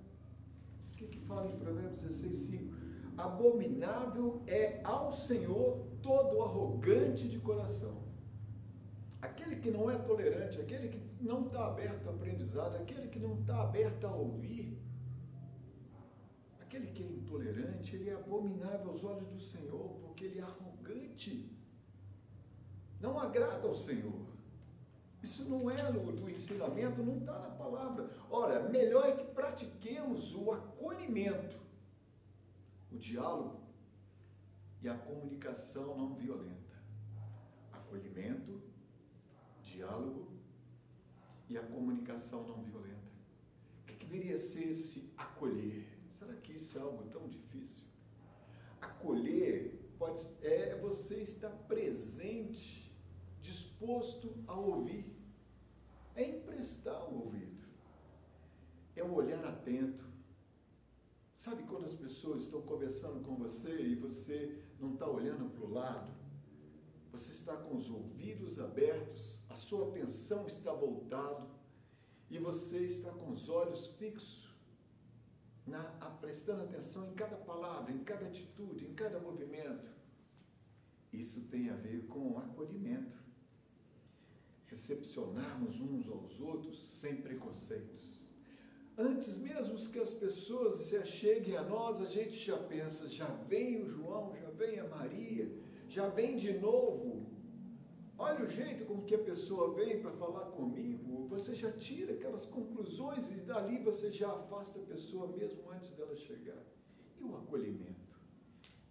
O 0.92 0.96
que, 0.96 1.06
que 1.06 1.18
fala 1.20 1.50
em 1.50 1.58
Provérbios 1.58 2.02
16, 2.02 2.36
5? 2.36 2.74
Abominável 3.16 4.42
é 4.46 4.80
ao 4.84 5.12
Senhor 5.12 5.86
todo 6.02 6.42
arrogante 6.42 7.28
de 7.28 7.38
coração. 7.38 8.03
Aquele 9.24 9.56
que 9.56 9.70
não 9.70 9.90
é 9.90 9.96
tolerante, 9.96 10.60
aquele 10.60 10.88
que 10.88 11.00
não 11.18 11.46
está 11.46 11.68
aberto 11.68 12.06
ao 12.06 12.14
aprendizado, 12.14 12.76
aquele 12.76 13.08
que 13.08 13.18
não 13.18 13.40
está 13.40 13.62
aberto 13.62 14.06
a 14.06 14.12
ouvir, 14.14 14.78
aquele 16.60 16.88
que 16.88 17.02
é 17.02 17.06
intolerante, 17.06 17.96
ele 17.96 18.10
é 18.10 18.14
abominável 18.14 18.88
aos 18.88 19.02
olhos 19.02 19.26
do 19.28 19.40
Senhor, 19.40 19.88
porque 20.02 20.26
ele 20.26 20.40
é 20.40 20.42
arrogante. 20.42 21.50
Não 23.00 23.18
agrada 23.18 23.66
ao 23.66 23.74
Senhor. 23.74 24.26
Isso 25.22 25.48
não 25.48 25.70
é 25.70 25.82
no, 25.90 26.12
do 26.12 26.28
ensinamento, 26.28 27.02
não 27.02 27.16
está 27.16 27.38
na 27.38 27.48
palavra. 27.62 28.10
Ora, 28.30 28.68
melhor 28.68 29.08
é 29.08 29.12
que 29.12 29.24
pratiquemos 29.24 30.34
o 30.34 30.52
acolhimento, 30.52 31.56
o 32.92 32.98
diálogo 32.98 33.62
e 34.82 34.88
a 34.88 34.98
comunicação 34.98 35.96
não 35.96 36.14
violenta. 36.14 36.76
Acolhimento, 37.72 38.63
diálogo 39.74 40.26
e 41.48 41.56
a 41.58 41.62
comunicação 41.62 42.46
não 42.46 42.62
violenta. 42.62 43.12
O 43.82 43.86
que, 43.86 43.94
que 43.96 44.06
viria 44.06 44.36
a 44.36 44.38
ser 44.38 44.68
esse 44.70 45.12
acolher? 45.16 45.84
Será 46.18 46.34
que 46.34 46.52
isso 46.52 46.78
é 46.78 46.80
algo 46.80 47.04
tão 47.10 47.28
difícil? 47.28 47.84
Acolher 48.80 49.54
pode, 49.98 50.26
é 50.42 50.78
você 50.80 51.16
estar 51.22 51.50
presente, 51.68 52.92
disposto 53.40 54.34
a 54.46 54.54
ouvir 54.54 55.14
é 56.14 56.28
emprestar 56.28 57.04
o 57.10 57.24
ouvido, 57.24 57.64
é 58.94 59.02
o 59.02 59.12
olhar 59.12 59.44
atento. 59.44 60.04
Sabe 61.36 61.64
quando 61.64 61.84
as 61.84 61.92
pessoas 61.92 62.44
estão 62.44 62.62
conversando 62.62 63.22
com 63.24 63.36
você 63.36 63.82
e 63.82 63.94
você 63.96 64.56
não 64.80 64.94
está 64.94 65.06
olhando 65.06 65.50
para 65.50 65.64
o 65.64 65.72
lado? 65.72 66.12
Você 67.12 67.32
está 67.32 67.56
com 67.56 67.74
os 67.74 67.90
ouvidos 67.90 68.58
abertos, 68.58 69.40
a 69.54 69.56
sua 69.56 69.86
atenção 69.88 70.48
está 70.48 70.72
voltada 70.72 71.46
e 72.28 72.38
você 72.38 72.78
está 72.78 73.10
com 73.12 73.30
os 73.30 73.48
olhos 73.48 73.86
fixos, 73.98 74.52
na, 75.64 75.82
prestando 76.20 76.64
atenção 76.64 77.06
em 77.08 77.14
cada 77.14 77.36
palavra, 77.36 77.92
em 77.92 78.02
cada 78.02 78.26
atitude, 78.26 78.84
em 78.84 78.94
cada 78.94 79.20
movimento. 79.20 79.88
Isso 81.12 81.42
tem 81.52 81.70
a 81.70 81.76
ver 81.76 82.04
com 82.08 82.36
acolhimento 82.36 83.16
recepcionarmos 84.66 85.80
uns 85.80 86.08
aos 86.08 86.40
outros 86.40 86.76
sem 87.00 87.14
preconceitos. 87.18 88.28
Antes 88.98 89.38
mesmo 89.38 89.76
que 89.92 90.00
as 90.00 90.12
pessoas 90.12 90.76
se 90.86 90.96
acheguem 90.96 91.56
a 91.56 91.62
nós, 91.62 92.00
a 92.00 92.06
gente 92.06 92.36
já 92.44 92.58
pensa, 92.58 93.08
já 93.08 93.28
vem 93.48 93.82
o 93.82 93.86
João, 93.88 94.34
já 94.34 94.50
vem 94.50 94.80
a 94.80 94.88
Maria, 94.88 95.48
já 95.88 96.08
vem 96.08 96.34
de 96.36 96.58
novo. 96.58 97.33
Olha 98.16 98.44
o 98.44 98.48
jeito 98.48 98.84
como 98.84 99.04
que 99.04 99.14
a 99.14 99.18
pessoa 99.18 99.74
vem 99.74 100.00
para 100.00 100.12
falar 100.12 100.46
comigo. 100.52 101.26
Você 101.28 101.54
já 101.54 101.72
tira 101.72 102.12
aquelas 102.14 102.46
conclusões 102.46 103.32
e 103.32 103.36
dali 103.36 103.78
você 103.78 104.10
já 104.10 104.30
afasta 104.30 104.78
a 104.78 104.82
pessoa 104.82 105.26
mesmo 105.26 105.68
antes 105.70 105.92
dela 105.92 106.14
chegar. 106.14 106.62
E 107.18 107.24
o 107.24 107.36
acolhimento? 107.36 108.14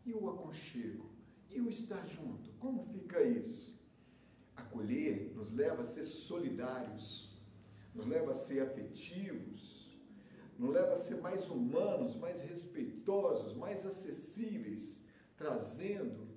E 0.05 0.13
o 0.13 0.29
aconchego? 0.29 1.09
E 1.49 1.61
o 1.61 1.69
estar 1.69 2.05
junto? 2.05 2.51
Como 2.59 2.83
fica 2.83 3.21
isso? 3.21 3.79
Acolher 4.55 5.31
nos 5.33 5.51
leva 5.51 5.83
a 5.83 5.85
ser 5.85 6.03
solidários, 6.03 7.31
nos 7.93 8.05
leva 8.05 8.31
a 8.31 8.33
ser 8.33 8.59
afetivos, 8.61 9.97
nos 10.59 10.71
leva 10.71 10.93
a 10.93 10.97
ser 10.97 11.15
mais 11.21 11.49
humanos, 11.49 12.15
mais 12.15 12.41
respeitosos, 12.41 13.55
mais 13.55 13.85
acessíveis, 13.85 15.03
trazendo 15.37 16.27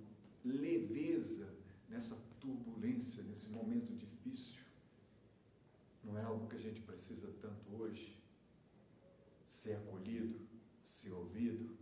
leveza 0.44 1.48
nessa 1.88 2.16
turbulência, 2.46 3.22
nesse 3.24 3.48
momento 3.48 3.92
difícil. 3.94 4.62
Não 6.04 6.16
é 6.16 6.22
algo 6.22 6.46
que 6.48 6.56
a 6.56 6.60
gente 6.60 6.80
precisa 6.80 7.28
tanto 7.40 7.74
hoje? 7.74 8.16
Ser 9.48 9.74
acolhido, 9.74 10.38
ser 10.80 11.12
ouvido. 11.12 11.76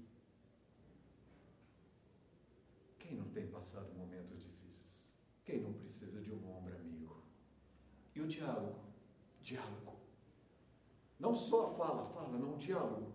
Quem 2.99 3.15
não 3.17 3.29
tem 3.29 3.47
passado 3.49 3.93
momentos 3.95 4.41
difíceis? 4.41 5.07
Quem 5.45 5.61
não 5.61 5.75
precisa 5.75 6.23
de 6.23 6.33
um 6.33 6.57
ombro 6.57 6.75
amigo? 6.75 7.23
E 8.15 8.23
o 8.23 8.27
diálogo? 8.27 8.81
Diálogo. 9.43 9.99
Não 11.21 11.35
só 11.35 11.67
a 11.67 11.75
fala, 11.75 12.07
fala, 12.15 12.39
não, 12.39 12.55
o 12.55 12.59
diálogo. 12.59 13.13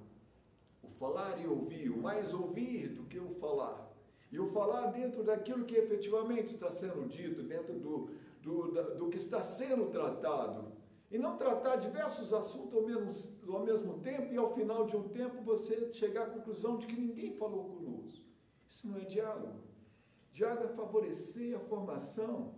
O 0.83 0.89
falar 0.89 1.39
e 1.41 1.47
ouvir, 1.47 1.89
o 1.89 1.97
mais 1.99 2.33
ouvir 2.33 2.89
do 2.89 3.05
que 3.05 3.19
o 3.19 3.33
falar. 3.35 3.88
E 4.31 4.39
o 4.39 4.47
falar 4.47 4.87
dentro 4.87 5.23
daquilo 5.23 5.65
que 5.65 5.75
efetivamente 5.75 6.53
está 6.53 6.69
sendo 6.69 7.07
dito, 7.07 7.41
dentro 7.41 7.73
do, 7.79 8.09
do, 8.41 8.95
do 8.95 9.09
que 9.09 9.17
está 9.17 9.41
sendo 9.41 9.89
tratado. 9.89 10.71
E 11.11 11.17
não 11.17 11.37
tratar 11.37 11.77
diversos 11.77 12.31
assuntos 12.31 12.75
ao 12.75 12.83
mesmo, 12.83 13.09
ao 13.51 13.65
mesmo 13.65 13.99
tempo 13.99 14.31
e 14.31 14.37
ao 14.37 14.53
final 14.53 14.85
de 14.85 14.95
um 14.95 15.09
tempo 15.09 15.41
você 15.41 15.91
chegar 15.91 16.23
à 16.27 16.29
conclusão 16.29 16.77
de 16.77 16.85
que 16.85 16.95
ninguém 16.95 17.33
falou 17.33 17.63
conosco. 17.65 18.23
Isso 18.69 18.87
não 18.87 18.97
é 18.97 19.05
diálogo. 19.05 19.63
Diálogo 20.31 20.65
é 20.65 20.67
favorecer 20.67 21.55
a 21.55 21.59
formação 21.59 22.53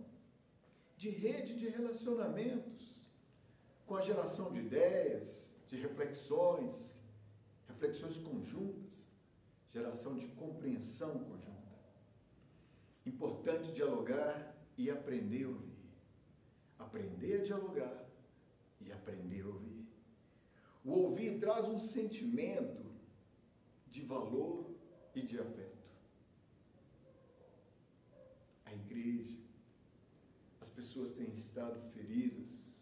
de 0.96 1.08
rede 1.08 1.58
de 1.58 1.68
relacionamentos 1.68 3.10
com 3.86 3.96
a 3.96 4.02
geração 4.02 4.52
de 4.52 4.60
ideias, 4.60 5.52
de 5.66 5.76
reflexões, 5.76 6.98
reflexões 7.66 8.18
conjuntas, 8.18 9.10
geração 9.72 10.14
de 10.14 10.26
compreensão 10.42 11.18
conjunta. 11.18 11.61
Importante 13.04 13.72
dialogar 13.72 14.56
e 14.76 14.90
aprender 14.90 15.44
a 15.44 15.48
ouvir. 15.48 15.72
Aprender 16.78 17.40
a 17.40 17.44
dialogar 17.44 18.06
e 18.80 18.92
aprender 18.92 19.42
a 19.42 19.48
ouvir. 19.48 19.86
O 20.84 20.90
ouvir 20.90 21.38
traz 21.38 21.66
um 21.66 21.78
sentimento 21.78 22.92
de 23.88 24.02
valor 24.02 24.74
e 25.14 25.22
de 25.22 25.38
afeto. 25.38 25.72
a 28.72 28.74
igreja, 28.74 29.38
as 30.60 30.70
pessoas 30.70 31.12
têm 31.12 31.34
estado 31.34 31.78
feridas, 31.90 32.80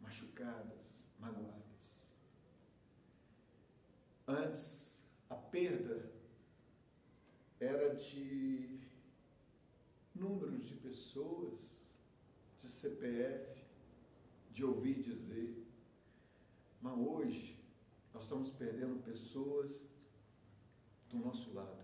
machucadas, 0.00 1.04
magoadas. 1.18 2.16
Antes, 4.26 5.02
a 5.28 5.34
perda 5.34 6.10
era 7.58 7.94
de 7.96 8.80
números 10.22 10.64
de 10.68 10.74
pessoas, 10.74 11.58
de 12.60 12.68
CPF, 12.68 13.64
de 14.52 14.64
ouvir 14.64 15.02
dizer. 15.02 15.50
Mas 16.80 16.96
hoje, 16.98 17.56
nós 18.14 18.24
estamos 18.24 18.50
perdendo 18.50 19.02
pessoas 19.02 19.86
do 21.10 21.18
nosso 21.18 21.52
lado 21.52 21.82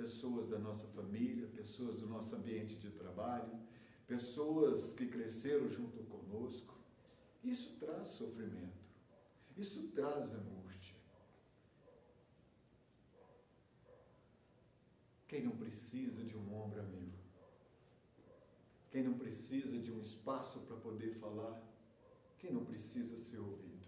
pessoas 0.00 0.48
da 0.48 0.58
nossa 0.58 0.86
família, 0.88 1.46
pessoas 1.48 1.98
do 1.98 2.06
nosso 2.06 2.34
ambiente 2.34 2.74
de 2.76 2.90
trabalho, 2.90 3.52
pessoas 4.06 4.92
que 4.94 5.06
cresceram 5.06 5.68
junto 5.68 5.98
conosco. 6.04 6.74
Isso 7.44 7.76
traz 7.78 8.08
sofrimento, 8.08 8.82
isso 9.58 9.88
traz 9.88 10.32
angústia. 10.32 10.96
Quem 15.28 15.44
não 15.44 15.56
precisa 15.64 16.24
de 16.24 16.36
um 16.36 16.46
ombro 16.54 16.80
amigo? 16.80 17.19
Quem 18.90 19.02
não 19.04 19.14
precisa 19.14 19.78
de 19.78 19.92
um 19.92 20.00
espaço 20.00 20.60
para 20.60 20.76
poder 20.76 21.14
falar? 21.14 21.62
Quem 22.38 22.52
não 22.52 22.64
precisa 22.64 23.18
ser 23.18 23.38
ouvido? 23.38 23.86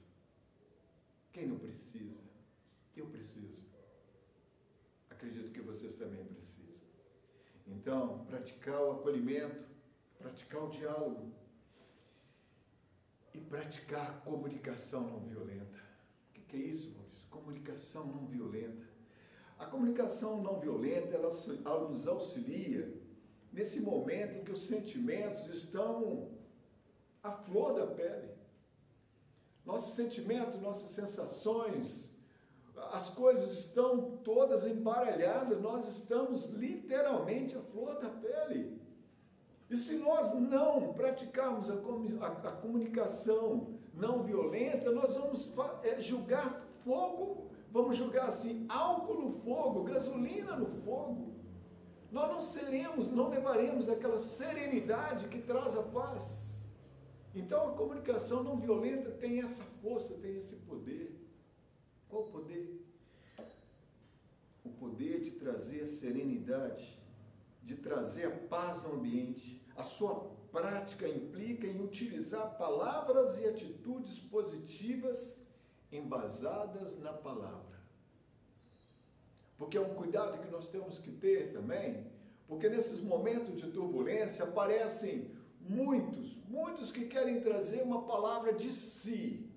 Quem 1.32 1.46
não 1.46 1.58
precisa? 1.58 2.20
Eu 2.96 3.06
preciso 3.06 3.72
acredito 5.22 5.52
que 5.52 5.60
vocês 5.60 5.94
também 5.94 6.24
precisam. 6.24 6.82
Então, 7.68 8.24
praticar 8.24 8.82
o 8.82 8.90
acolhimento, 8.92 9.64
praticar 10.18 10.64
o 10.64 10.68
diálogo 10.68 11.32
e 13.32 13.40
praticar 13.40 14.10
a 14.10 14.20
comunicação 14.20 15.08
não 15.08 15.20
violenta. 15.20 15.80
O 16.36 16.40
que 16.40 16.56
é 16.56 16.60
isso, 16.60 16.90
Maurício? 16.90 17.28
Comunicação 17.30 18.06
não 18.06 18.26
violenta. 18.26 18.84
A 19.58 19.66
comunicação 19.66 20.42
não 20.42 20.58
violenta, 20.58 21.14
ela, 21.14 21.88
nos 21.88 22.08
auxilia 22.08 23.00
nesse 23.52 23.80
momento 23.80 24.38
em 24.38 24.44
que 24.44 24.52
os 24.52 24.66
sentimentos 24.66 25.46
estão 25.48 26.30
à 27.22 27.32
flor 27.32 27.74
da 27.74 27.86
pele. 27.86 28.30
Nossos 29.64 29.94
sentimentos, 29.94 30.60
nossas 30.60 30.90
sensações, 30.90 32.12
as 32.92 33.10
coisas 33.10 33.52
estão 33.52 34.16
todas 34.24 34.66
embaralhadas, 34.66 35.60
nós 35.60 35.86
estamos 35.86 36.46
literalmente 36.50 37.56
à 37.56 37.60
flor 37.60 37.98
da 38.00 38.08
pele. 38.08 38.80
E 39.70 39.76
se 39.76 39.96
nós 39.96 40.34
não 40.34 40.92
praticarmos 40.92 41.70
a, 41.70 41.74
a, 41.74 42.26
a 42.26 42.52
comunicação 42.52 43.78
não 43.94 44.22
violenta, 44.22 44.90
nós 44.90 45.16
vamos 45.16 45.52
é, 45.82 46.00
julgar 46.00 46.66
fogo, 46.84 47.50
vamos 47.70 47.96
julgar 47.96 48.26
assim, 48.26 48.66
álcool 48.68 49.14
no 49.14 49.32
fogo, 49.40 49.84
gasolina 49.84 50.56
no 50.56 50.66
fogo. 50.82 51.31
Nós 52.12 52.28
não 52.30 52.42
seremos, 52.42 53.10
não 53.10 53.30
levaremos 53.30 53.88
aquela 53.88 54.18
serenidade 54.18 55.28
que 55.28 55.40
traz 55.40 55.74
a 55.74 55.82
paz. 55.82 56.54
Então 57.34 57.70
a 57.70 57.72
comunicação 57.72 58.42
não 58.42 58.58
violenta 58.58 59.10
tem 59.10 59.40
essa 59.40 59.64
força, 59.80 60.12
tem 60.14 60.36
esse 60.36 60.56
poder. 60.56 61.18
Qual 62.10 62.24
o 62.24 62.26
poder? 62.26 62.84
O 64.62 64.68
poder 64.68 65.22
de 65.22 65.30
trazer 65.30 65.84
a 65.84 65.86
serenidade, 65.86 67.00
de 67.62 67.76
trazer 67.76 68.26
a 68.26 68.30
paz 68.30 68.82
no 68.82 68.92
ambiente. 68.96 69.62
A 69.74 69.82
sua 69.82 70.14
prática 70.52 71.08
implica 71.08 71.66
em 71.66 71.82
utilizar 71.82 72.58
palavras 72.58 73.38
e 73.38 73.46
atitudes 73.46 74.18
positivas 74.18 75.40
embasadas 75.90 76.98
na 77.00 77.14
palavra. 77.14 77.71
Porque 79.62 79.78
é 79.78 79.80
um 79.80 79.94
cuidado 79.94 80.40
que 80.42 80.50
nós 80.50 80.66
temos 80.68 80.98
que 80.98 81.12
ter 81.24 81.52
também, 81.52 82.06
porque 82.48 82.68
nesses 82.68 83.00
momentos 83.00 83.60
de 83.60 83.70
turbulência 83.70 84.44
aparecem 84.44 85.30
muitos, 85.60 86.36
muitos 86.48 86.90
que 86.90 87.04
querem 87.06 87.40
trazer 87.40 87.82
uma 87.82 88.02
palavra 88.02 88.52
de 88.52 88.72
si, 88.72 89.48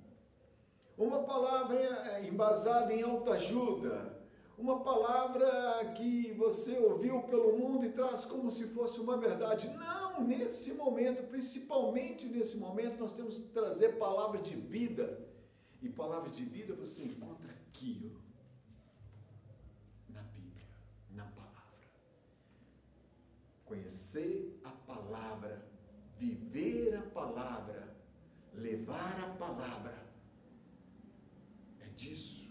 uma 0.96 1.24
palavra 1.24 1.80
eh, 1.80 2.28
embasada 2.28 2.94
em 2.94 3.02
autoajuda, 3.02 4.16
uma 4.58 4.80
palavra 4.82 5.50
que 5.98 6.32
você 6.34 6.78
ouviu 6.78 7.24
pelo 7.24 7.58
mundo 7.58 7.86
e 7.86 7.92
traz 7.92 8.24
como 8.24 8.52
se 8.52 8.68
fosse 8.68 9.00
uma 9.02 9.18
verdade. 9.18 9.68
Não, 9.70 10.24
nesse 10.24 10.72
momento, 10.74 11.24
principalmente 11.24 12.28
nesse 12.28 12.58
momento, 12.58 13.00
nós 13.00 13.12
temos 13.12 13.38
que 13.38 13.48
trazer 13.50 13.98
palavras 13.98 14.44
de 14.44 14.56
vida. 14.56 15.26
E 15.82 15.90
palavras 15.90 16.36
de 16.36 16.46
vida 16.46 16.74
você 16.74 17.04
encontra 17.04 17.52
aqui, 17.52 18.12
ó, 18.16 18.26
na 20.14 20.22
Bíblia, 20.22 20.66
na 21.12 21.26
palavra. 21.26 21.56
Conhecer 23.76 24.58
a 24.64 24.70
palavra, 24.70 25.54
viver 26.18 26.96
a 26.96 27.02
palavra, 27.02 27.94
levar 28.54 29.20
a 29.20 29.30
palavra 29.36 29.94
disso. 31.96 32.50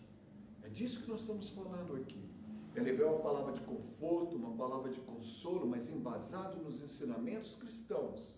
É 0.63 0.69
disso 0.69 1.03
que 1.03 1.09
nós 1.09 1.23
estamos 1.23 1.49
falando 1.49 1.97
aqui. 1.97 2.23
É 2.75 2.81
levar 2.81 3.07
uma 3.07 3.23
palavra 3.29 3.53
de 3.53 3.63
conforto, 3.63 4.37
uma 4.37 4.55
palavra 4.55 4.91
de 4.91 5.01
consolo, 5.01 5.67
mas 5.67 5.89
embasado 5.89 6.63
nos 6.63 6.83
ensinamentos 6.83 7.55
cristãos. 7.55 8.37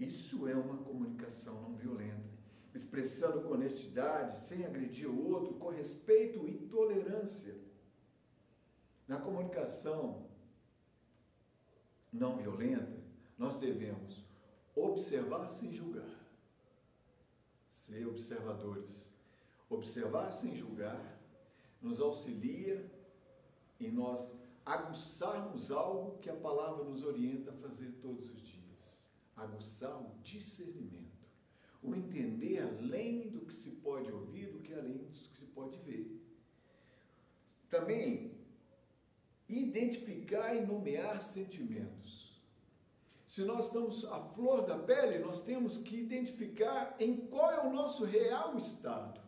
Isso 0.00 0.48
é 0.48 0.54
uma 0.54 0.78
comunicação 0.78 1.60
não 1.60 1.74
violenta, 1.74 2.30
expressando 2.74 3.42
com 3.42 3.52
honestidade, 3.52 4.38
sem 4.38 4.64
agredir 4.64 5.10
o 5.10 5.28
outro, 5.30 5.54
com 5.54 5.68
respeito 5.68 6.48
e 6.48 6.54
tolerância. 6.76 7.67
Na 9.08 9.18
comunicação 9.18 10.28
não 12.12 12.36
violenta, 12.36 13.02
nós 13.36 13.56
devemos 13.56 14.22
observar 14.76 15.48
sem 15.48 15.72
julgar 15.72 16.18
ser 17.88 18.06
observadores. 18.06 19.10
Observar 19.70 20.30
sem 20.30 20.54
julgar 20.54 21.18
nos 21.80 22.00
auxilia 22.00 22.90
em 23.80 23.90
nós 23.90 24.36
aguçarmos 24.64 25.70
algo 25.70 26.18
que 26.18 26.28
a 26.28 26.36
palavra 26.36 26.84
nos 26.84 27.02
orienta 27.02 27.50
a 27.50 27.54
fazer 27.54 27.92
todos 28.02 28.28
os 28.30 28.42
dias. 28.42 29.08
Aguçar 29.36 29.96
o 29.98 30.10
discernimento. 30.22 31.26
O 31.82 31.94
entender 31.94 32.60
além 32.60 33.30
do 33.30 33.40
que 33.40 33.54
se 33.54 33.70
pode 33.76 34.10
ouvir, 34.10 34.50
do 34.52 34.58
que 34.60 34.74
além 34.74 34.98
do 34.98 35.06
que 35.06 35.18
se 35.18 35.46
pode 35.46 35.78
ver. 35.78 36.20
Também 37.70 38.37
identificar 39.48 40.54
e 40.54 40.66
nomear 40.66 41.22
sentimentos. 41.22 42.28
Se 43.26 43.42
nós 43.42 43.66
estamos 43.66 44.04
à 44.06 44.20
flor 44.20 44.62
da 44.62 44.78
pele, 44.78 45.18
nós 45.18 45.40
temos 45.40 45.78
que 45.78 45.96
identificar 45.96 46.96
em 46.98 47.16
qual 47.16 47.50
é 47.52 47.60
o 47.60 47.72
nosso 47.72 48.04
real 48.04 48.56
estado. 48.56 49.20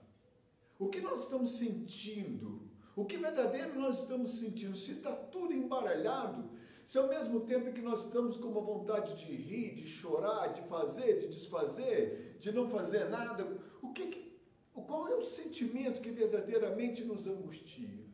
O 0.79 0.89
que 0.89 1.01
nós 1.01 1.25
estamos 1.25 1.59
sentindo? 1.59 2.63
O 2.97 3.05
que 3.05 3.19
verdadeiro 3.19 3.79
nós 3.79 4.01
estamos 4.01 4.39
sentindo? 4.39 4.75
Se 4.75 4.93
está 4.93 5.13
tudo 5.13 5.53
embaralhado, 5.53 6.51
se 6.85 6.99
ao 6.99 7.09
mesmo 7.09 7.41
tempo 7.41 7.73
que 7.73 7.83
nós 7.83 8.05
estamos 8.05 8.37
com 8.37 8.49
uma 8.49 8.61
vontade 8.61 9.15
de 9.15 9.33
rir, 9.33 9.75
de 9.75 9.87
chorar, 9.87 10.49
de 10.49 10.63
fazer, 10.63 11.19
de 11.21 11.29
desfazer, 11.29 12.37
de 12.41 12.51
não 12.53 12.69
fazer 12.69 13.09
nada, 13.11 13.47
o 13.83 13.93
que, 13.93 14.35
qual 14.73 15.09
é 15.09 15.15
o 15.15 15.23
sentimento 15.23 16.01
que 16.01 16.11
verdadeiramente 16.11 17.05
nos 17.05 17.27
angustia? 17.27 18.10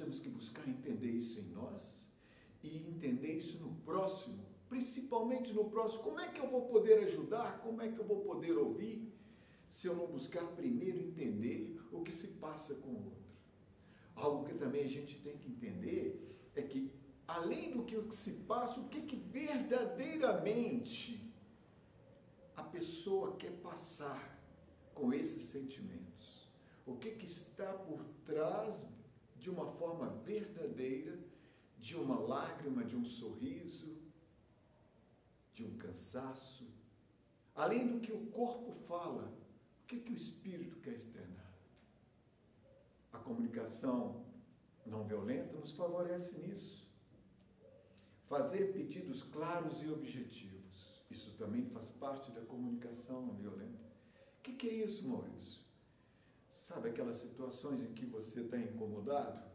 Temos 0.00 0.18
que 0.18 0.30
buscar 0.30 0.66
entender 0.66 1.10
isso 1.10 1.38
em 1.38 1.48
nós 1.58 2.06
e 2.62 2.78
entender 2.88 3.34
isso 3.34 3.58
no 3.64 3.74
próximo, 3.88 4.42
principalmente 4.66 5.52
no 5.52 5.68
próximo. 5.68 6.02
Como 6.02 6.20
é 6.20 6.28
que 6.28 6.40
eu 6.40 6.48
vou 6.48 6.62
poder 6.68 7.04
ajudar? 7.04 7.60
Como 7.64 7.82
é 7.82 7.92
que 7.92 7.98
eu 7.98 8.06
vou 8.06 8.22
poder 8.22 8.56
ouvir? 8.56 9.12
Se 9.68 9.88
eu 9.88 9.94
não 9.94 10.06
buscar 10.06 10.46
primeiro 10.60 10.98
entender 10.98 11.78
o 11.92 12.00
que 12.02 12.12
se 12.20 12.28
passa 12.44 12.74
com 12.76 12.88
o 12.88 13.04
outro. 13.04 13.28
Algo 14.16 14.46
que 14.46 14.54
também 14.54 14.84
a 14.84 14.88
gente 14.88 15.20
tem 15.20 15.36
que 15.36 15.50
entender 15.50 16.06
é 16.54 16.62
que, 16.62 16.90
além 17.28 17.70
do 17.70 17.84
que 17.84 18.00
se 18.22 18.32
passa, 18.52 18.80
o 18.80 18.88
que, 18.88 19.02
que 19.02 19.16
verdadeiramente 19.16 21.30
a 22.56 22.62
pessoa 22.62 23.36
quer 23.36 23.52
passar 23.68 24.40
com 24.94 25.12
esses 25.12 25.42
sentimentos. 25.42 26.48
O 26.86 26.96
que, 26.96 27.10
que 27.10 27.26
está 27.26 27.74
por 27.74 28.02
trás 28.24 28.88
de 29.40 29.50
uma 29.50 29.66
forma 29.66 30.08
verdadeira 30.24 31.18
de 31.78 31.96
uma 31.96 32.18
lágrima, 32.18 32.84
de 32.84 32.94
um 32.94 33.04
sorriso, 33.04 33.96
de 35.54 35.64
um 35.64 35.76
cansaço. 35.76 36.68
Além 37.54 37.86
do 37.86 38.00
que 38.00 38.12
o 38.12 38.26
corpo 38.26 38.72
fala, 38.86 39.32
o 39.82 39.86
que, 39.86 40.00
que 40.00 40.12
o 40.12 40.16
espírito 40.16 40.76
quer 40.80 40.94
externar? 40.94 41.52
A 43.12 43.18
comunicação 43.18 44.24
não 44.86 45.04
violenta 45.04 45.56
nos 45.56 45.72
favorece 45.72 46.38
nisso. 46.38 46.88
Fazer 48.26 48.72
pedidos 48.72 49.22
claros 49.22 49.82
e 49.82 49.88
objetivos. 49.88 51.02
Isso 51.10 51.32
também 51.36 51.64
faz 51.64 51.88
parte 51.90 52.30
da 52.30 52.42
comunicação 52.42 53.26
não 53.26 53.34
violenta. 53.34 53.90
O 54.38 54.42
que, 54.42 54.52
que 54.52 54.68
é 54.68 54.74
isso, 54.84 55.08
Maurício? 55.08 55.59
Sabe 56.70 56.90
aquelas 56.90 57.18
situações 57.18 57.82
em 57.82 57.92
que 57.92 58.06
você 58.06 58.42
está 58.42 58.56
incomodado? 58.56 59.50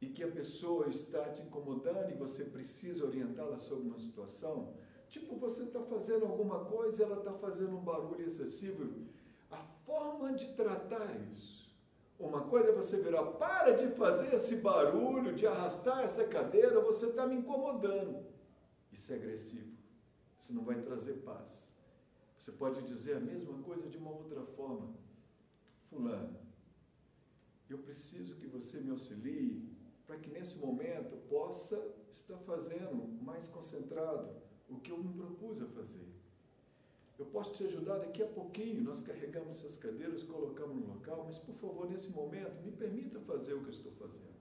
e 0.00 0.06
que 0.06 0.22
a 0.22 0.30
pessoa 0.30 0.88
está 0.88 1.28
te 1.30 1.42
incomodando 1.42 2.10
e 2.10 2.14
você 2.14 2.44
precisa 2.44 3.04
orientá-la 3.04 3.58
sobre 3.58 3.88
uma 3.88 3.98
situação, 3.98 4.74
tipo 5.08 5.34
você 5.36 5.64
está 5.64 5.82
fazendo 5.82 6.24
alguma 6.24 6.64
coisa 6.66 7.02
e 7.02 7.04
ela 7.04 7.18
está 7.18 7.32
fazendo 7.32 7.76
um 7.76 7.82
barulho 7.82 8.24
excessivo, 8.24 9.06
a 9.50 9.60
forma 9.84 10.34
de 10.34 10.46
tratar 10.54 11.08
isso. 11.32 11.68
Uma 12.18 12.42
coisa 12.42 12.68
é 12.68 12.72
você 12.72 12.96
virar, 12.96 13.24
para 13.44 13.72
de 13.72 13.88
fazer 13.94 14.34
esse 14.34 14.56
barulho, 14.56 15.34
de 15.34 15.46
arrastar 15.46 16.00
essa 16.04 16.24
cadeira, 16.24 16.80
você 16.80 17.06
está 17.06 17.26
me 17.26 17.36
incomodando. 17.36 18.24
Isso 18.92 19.12
é 19.12 19.16
agressivo. 19.16 19.76
Isso 20.38 20.54
não 20.54 20.64
vai 20.64 20.80
trazer 20.80 21.14
paz. 21.24 21.72
Você 22.36 22.52
pode 22.52 22.82
dizer 22.82 23.16
a 23.16 23.20
mesma 23.20 23.58
coisa 23.62 23.88
de 23.88 23.98
uma 23.98 24.10
outra 24.10 24.42
forma. 24.42 24.94
Fulano, 25.88 26.36
eu 27.68 27.78
preciso 27.78 28.34
que 28.36 28.46
você 28.46 28.80
me 28.80 28.90
auxilie 28.90 29.68
para 30.06 30.16
que 30.16 30.30
nesse 30.30 30.56
momento 30.56 31.16
possa 31.28 31.78
estar 32.10 32.38
fazendo 32.38 33.08
mais 33.22 33.46
concentrado 33.48 34.30
o 34.68 34.78
que 34.80 34.90
eu 34.90 34.98
me 34.98 35.12
propus 35.12 35.60
a 35.62 35.66
fazer. 35.66 36.08
Eu 37.18 37.26
posso 37.26 37.52
te 37.54 37.64
ajudar 37.64 37.98
daqui 37.98 38.22
a 38.22 38.26
pouquinho, 38.26 38.82
nós 38.82 39.02
carregamos 39.02 39.58
essas 39.58 39.76
cadeiras, 39.76 40.22
colocamos 40.22 40.76
no 40.76 40.94
local, 40.94 41.24
mas 41.26 41.38
por 41.38 41.54
favor, 41.56 41.90
nesse 41.90 42.08
momento, 42.10 42.62
me 42.62 42.70
permita 42.70 43.18
fazer 43.20 43.54
o 43.54 43.60
que 43.60 43.68
eu 43.68 43.72
estou 43.72 43.92
fazendo. 43.92 44.38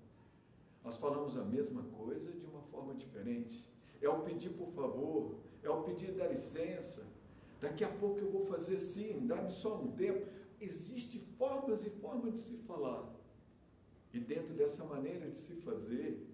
Nós 0.83 0.95
falamos 0.95 1.35
a 1.37 1.43
mesma 1.43 1.83
coisa 1.83 2.31
de 2.31 2.45
uma 2.45 2.61
forma 2.63 2.93
diferente. 2.93 3.67
É 4.01 4.07
o 4.07 4.21
pedir 4.21 4.51
por 4.51 4.69
favor, 4.69 5.35
é 5.63 5.69
o 5.69 5.83
pedir 5.83 6.11
da 6.11 6.27
licença. 6.27 7.03
Daqui 7.59 7.83
a 7.83 7.89
pouco 7.89 8.19
eu 8.19 8.31
vou 8.31 8.45
fazer 8.45 8.79
sim, 8.79 9.25
dá-me 9.25 9.49
só 9.49 9.81
um 9.81 9.91
tempo. 9.91 10.27
Existem 10.59 11.21
formas 11.37 11.85
e 11.85 11.89
formas 11.89 12.33
de 12.33 12.39
se 12.39 12.57
falar. 12.57 13.13
E 14.13 14.19
dentro 14.19 14.53
dessa 14.53 14.83
maneira 14.85 15.29
de 15.29 15.35
se 15.35 15.55
fazer, 15.57 16.27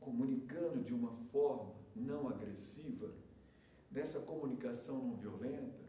comunicando 0.00 0.82
de 0.82 0.94
uma 0.94 1.12
forma 1.30 1.74
não 1.94 2.28
agressiva, 2.28 3.12
nessa 3.90 4.20
comunicação 4.20 4.98
não 5.06 5.16
violenta, 5.16 5.82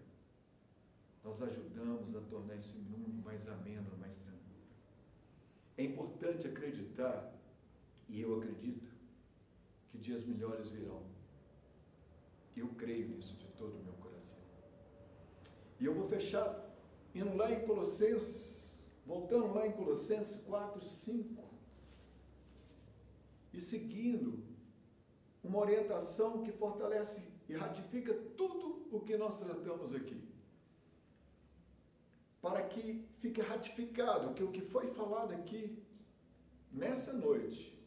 nós 1.23 1.41
ajudamos 1.41 2.15
a 2.15 2.21
tornar 2.21 2.55
esse 2.55 2.77
mundo 2.77 3.23
mais 3.23 3.47
ameno, 3.47 3.97
mais 3.97 4.17
tranquilo. 4.17 4.43
É 5.77 5.83
importante 5.85 6.47
acreditar, 6.47 7.33
e 8.09 8.19
eu 8.19 8.37
acredito, 8.37 8.91
que 9.89 9.97
dias 9.97 10.25
melhores 10.25 10.69
virão. 10.71 11.03
Eu 12.55 12.67
creio 12.69 13.07
nisso 13.07 13.35
de 13.37 13.47
todo 13.57 13.77
o 13.77 13.83
meu 13.83 13.93
coração. 13.93 14.03
E 15.84 15.86
eu 15.86 15.93
vou 15.93 16.07
fechar 16.07 16.47
indo 17.13 17.36
lá 17.36 17.51
em 17.51 17.59
Colossenses, 17.67 18.71
voltando 19.05 19.53
lá 19.53 19.67
em 19.67 19.73
Colossenses 19.73 20.39
4, 20.43 20.81
5, 20.81 21.43
e 23.51 23.59
seguindo 23.59 24.41
uma 25.43 25.59
orientação 25.59 26.41
que 26.41 26.53
fortalece 26.53 27.21
e 27.49 27.53
ratifica 27.53 28.13
tudo 28.38 28.88
o 28.93 29.01
que 29.01 29.17
nós 29.17 29.38
tratamos 29.38 29.93
aqui. 29.93 30.23
Para 32.41 32.61
que 32.61 33.05
fique 33.19 33.41
ratificado 33.41 34.34
que 34.34 34.43
o 34.43 34.53
que 34.53 34.61
foi 34.61 34.88
falado 34.88 35.34
aqui 35.34 35.84
nessa 36.71 37.11
noite 37.11 37.77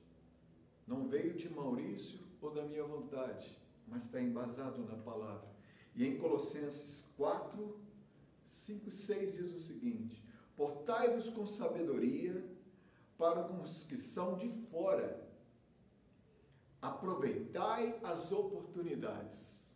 não 0.87 1.09
veio 1.09 1.33
de 1.33 1.49
Maurício 1.49 2.21
ou 2.43 2.51
da 2.51 2.63
minha 2.63 2.85
vontade, 2.85 3.59
mas 3.89 4.05
está 4.05 4.21
embasado 4.21 4.85
na 4.85 4.99
palavra. 4.99 5.49
E 5.95 6.07
em 6.07 6.19
Colossenses 6.19 7.07
4, 7.17 7.86
5 8.57 8.89
e 8.89 8.93
6 8.93 9.33
diz 9.37 9.55
o 9.55 9.61
seguinte: 9.61 10.23
Portai-vos 10.57 11.29
com 11.31 11.47
sabedoria 11.47 12.35
para 13.17 13.45
com 13.45 13.61
os 13.61 13.85
que 13.85 13.97
são 13.97 14.37
de 14.37 14.49
fora 14.71 15.27
Aproveitai 16.81 17.99
as 18.03 18.31
oportunidades. 18.31 19.75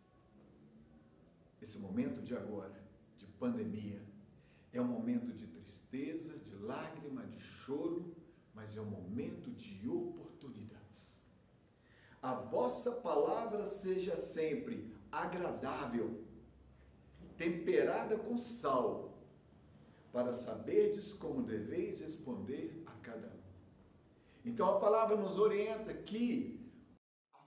Esse 1.61 1.77
momento 1.77 2.21
de 2.21 2.35
agora, 2.35 2.81
de 3.17 3.27
pandemia, 3.27 4.01
é 4.71 4.79
um 4.79 4.87
momento 4.87 5.33
de 5.33 5.45
tristeza, 5.47 6.37
de 6.37 6.55
lágrima, 6.55 7.25
de 7.27 7.39
choro, 7.39 8.15
mas 8.53 8.77
é 8.77 8.81
um 8.81 8.89
momento 8.89 9.51
de 9.51 9.89
oportunidades. 9.89 11.29
A 12.21 12.33
vossa 12.33 12.91
palavra 12.91 13.65
seja 13.67 14.15
sempre 14.15 14.93
agradável, 15.11 16.23
temperada 17.41 18.19
com 18.19 18.37
sal, 18.37 19.17
para 20.13 20.31
saberdes 20.31 21.11
como 21.11 21.41
deveis 21.41 21.99
responder 21.99 22.83
a 22.85 22.91
cada 23.01 23.29
um. 23.29 23.41
Então 24.45 24.69
a 24.69 24.79
palavra 24.79 25.17
nos 25.17 25.39
orienta 25.39 25.91
que 25.91 26.61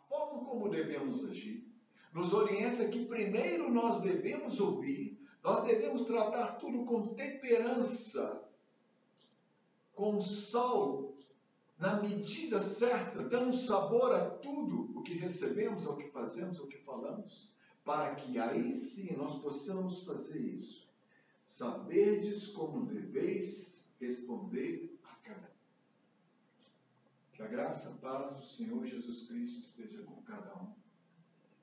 forma 0.08 0.44
como 0.44 0.68
devemos 0.68 1.24
agir. 1.24 1.72
Nos 2.12 2.32
orienta 2.32 2.88
que 2.88 3.06
primeiro 3.06 3.70
nós 3.70 4.00
devemos 4.00 4.58
ouvir, 4.58 5.20
nós 5.42 5.64
devemos 5.64 6.04
tratar 6.04 6.58
tudo 6.58 6.84
com 6.84 7.00
temperança, 7.00 8.48
com 9.94 10.20
sal, 10.20 11.14
na 11.78 12.00
medida 12.00 12.60
certa, 12.60 13.22
dando 13.22 13.52
sabor 13.52 14.12
a 14.12 14.30
tudo 14.30 14.98
o 14.98 15.02
que 15.02 15.14
recebemos, 15.14 15.86
ao 15.86 15.96
que 15.96 16.08
fazemos, 16.10 16.58
ao 16.58 16.66
que 16.66 16.78
falamos, 16.78 17.53
para 17.84 18.14
que 18.14 18.38
aí 18.38 18.72
sim 18.72 19.14
nós 19.16 19.38
possamos 19.40 20.02
fazer 20.04 20.40
isso. 20.40 20.88
Saberdes 21.46 22.48
como 22.48 22.86
deveis 22.86 23.84
responder 24.00 24.94
que 27.34 27.42
a 27.42 27.46
graça, 27.48 27.88
a 27.88 27.92
paz 27.94 28.34
do 28.36 28.44
Senhor 28.44 28.86
Jesus 28.86 29.26
Cristo 29.26 29.60
esteja 29.60 30.02
com 30.04 30.22
cada 30.22 30.54
um. 30.54 30.72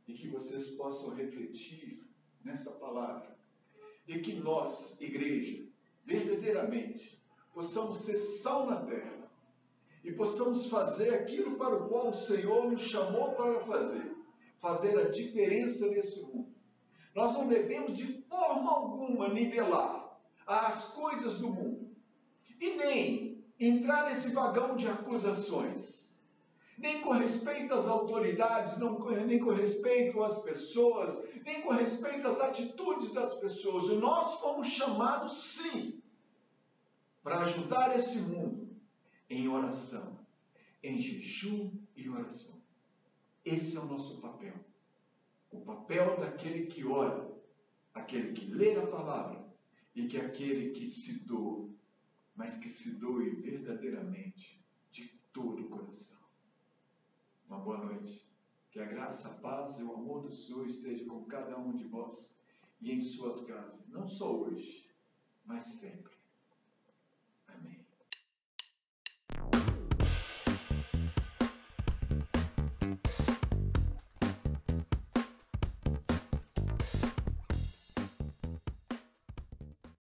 E 0.07 0.13
que 0.13 0.28
vocês 0.28 0.69
possam 0.72 1.15
refletir 1.15 2.03
nessa 2.43 2.72
palavra. 2.72 3.38
E 4.05 4.19
que 4.19 4.34
nós, 4.34 4.99
igreja, 4.99 5.65
verdadeiramente, 6.05 7.17
possamos 7.53 7.99
ser 7.99 8.17
sal 8.17 8.69
na 8.69 8.84
terra. 8.86 9.32
E 10.03 10.11
possamos 10.11 10.67
fazer 10.67 11.13
aquilo 11.13 11.55
para 11.55 11.76
o 11.76 11.88
qual 11.88 12.09
o 12.09 12.13
Senhor 12.13 12.69
nos 12.69 12.82
chamou 12.82 13.34
para 13.36 13.61
fazer. 13.61 14.11
Fazer 14.62 14.97
a 14.99 15.09
diferença 15.09 15.88
nesse 15.88 16.22
mundo. 16.22 16.49
Nós 17.16 17.34
não 17.34 17.47
devemos 17.47 17.97
de 17.97 18.22
forma 18.30 18.72
alguma 18.72 19.28
nivelar 19.28 20.18
as 20.45 20.89
coisas 20.89 21.39
do 21.39 21.49
mundo. 21.49 21.89
E 22.59 22.76
nem 22.76 23.43
entrar 23.59 24.09
nesse 24.09 24.32
vagão 24.32 24.76
de 24.76 24.88
acusações, 24.88 26.24
nem 26.78 27.01
com 27.01 27.12
respeito 27.12 27.74
às 27.74 27.88
autoridades, 27.88 28.78
não, 28.78 28.97
nem 29.26 29.39
com 29.39 29.51
respeito 29.51 30.22
às 30.24 30.41
pessoas, 30.41 31.28
nem 31.45 31.62
com 31.62 31.72
respeito 31.72 32.28
às 32.28 32.39
atitudes 32.39 33.12
das 33.14 33.36
pessoas. 33.36 33.86
E 33.86 33.95
nós 33.95 34.39
fomos 34.39 34.68
chamados, 34.68 35.55
sim, 35.55 36.01
para 37.24 37.41
ajudar 37.41 37.95
esse 37.97 38.20
mundo 38.20 38.70
em 39.30 39.47
oração, 39.47 40.20
em 40.84 40.99
jejum 40.99 41.72
e 41.95 42.09
oração. 42.09 42.61
Esse 43.44 43.78
é 43.78 43.80
o 43.80 43.86
nosso 43.86 44.22
papel. 44.22 44.54
O 45.52 45.62
papel 45.62 46.18
daquele 46.20 46.68
que 46.68 46.86
ora, 46.86 47.30
aquele 47.94 48.34
que 48.34 48.46
lê 48.46 48.76
a 48.76 48.88
palavra 48.88 49.44
e 49.96 50.08
que 50.08 50.18
é 50.18 50.26
aquele 50.26 50.72
que 50.72 50.88
se 50.88 51.26
doa 51.26 51.72
mas 52.42 52.58
que 52.58 52.70
se 52.70 52.96
doe 52.96 53.30
verdadeiramente 53.36 54.60
de 54.92 55.08
todo 55.32 55.64
o 55.64 55.70
coração. 55.70 56.18
Uma 57.48 57.60
boa 57.60 57.78
noite. 57.78 58.28
Que 58.72 58.80
a 58.80 58.86
graça, 58.86 59.30
a 59.30 59.34
paz 59.34 59.78
e 59.80 59.84
o 59.84 59.94
amor 59.94 60.24
do 60.24 60.34
Senhor 60.34 60.66
esteja 60.66 61.06
com 61.06 61.26
cada 61.26 61.58
um 61.60 61.76
de 61.76 61.84
vós 61.84 62.36
e 62.80 62.92
em 62.92 63.00
suas 63.00 63.44
casas, 63.46 63.86
não 63.89 64.08
só 64.08 64.34
hoje, 64.34 64.89
mas 65.46 65.66
sempre. 65.66 66.11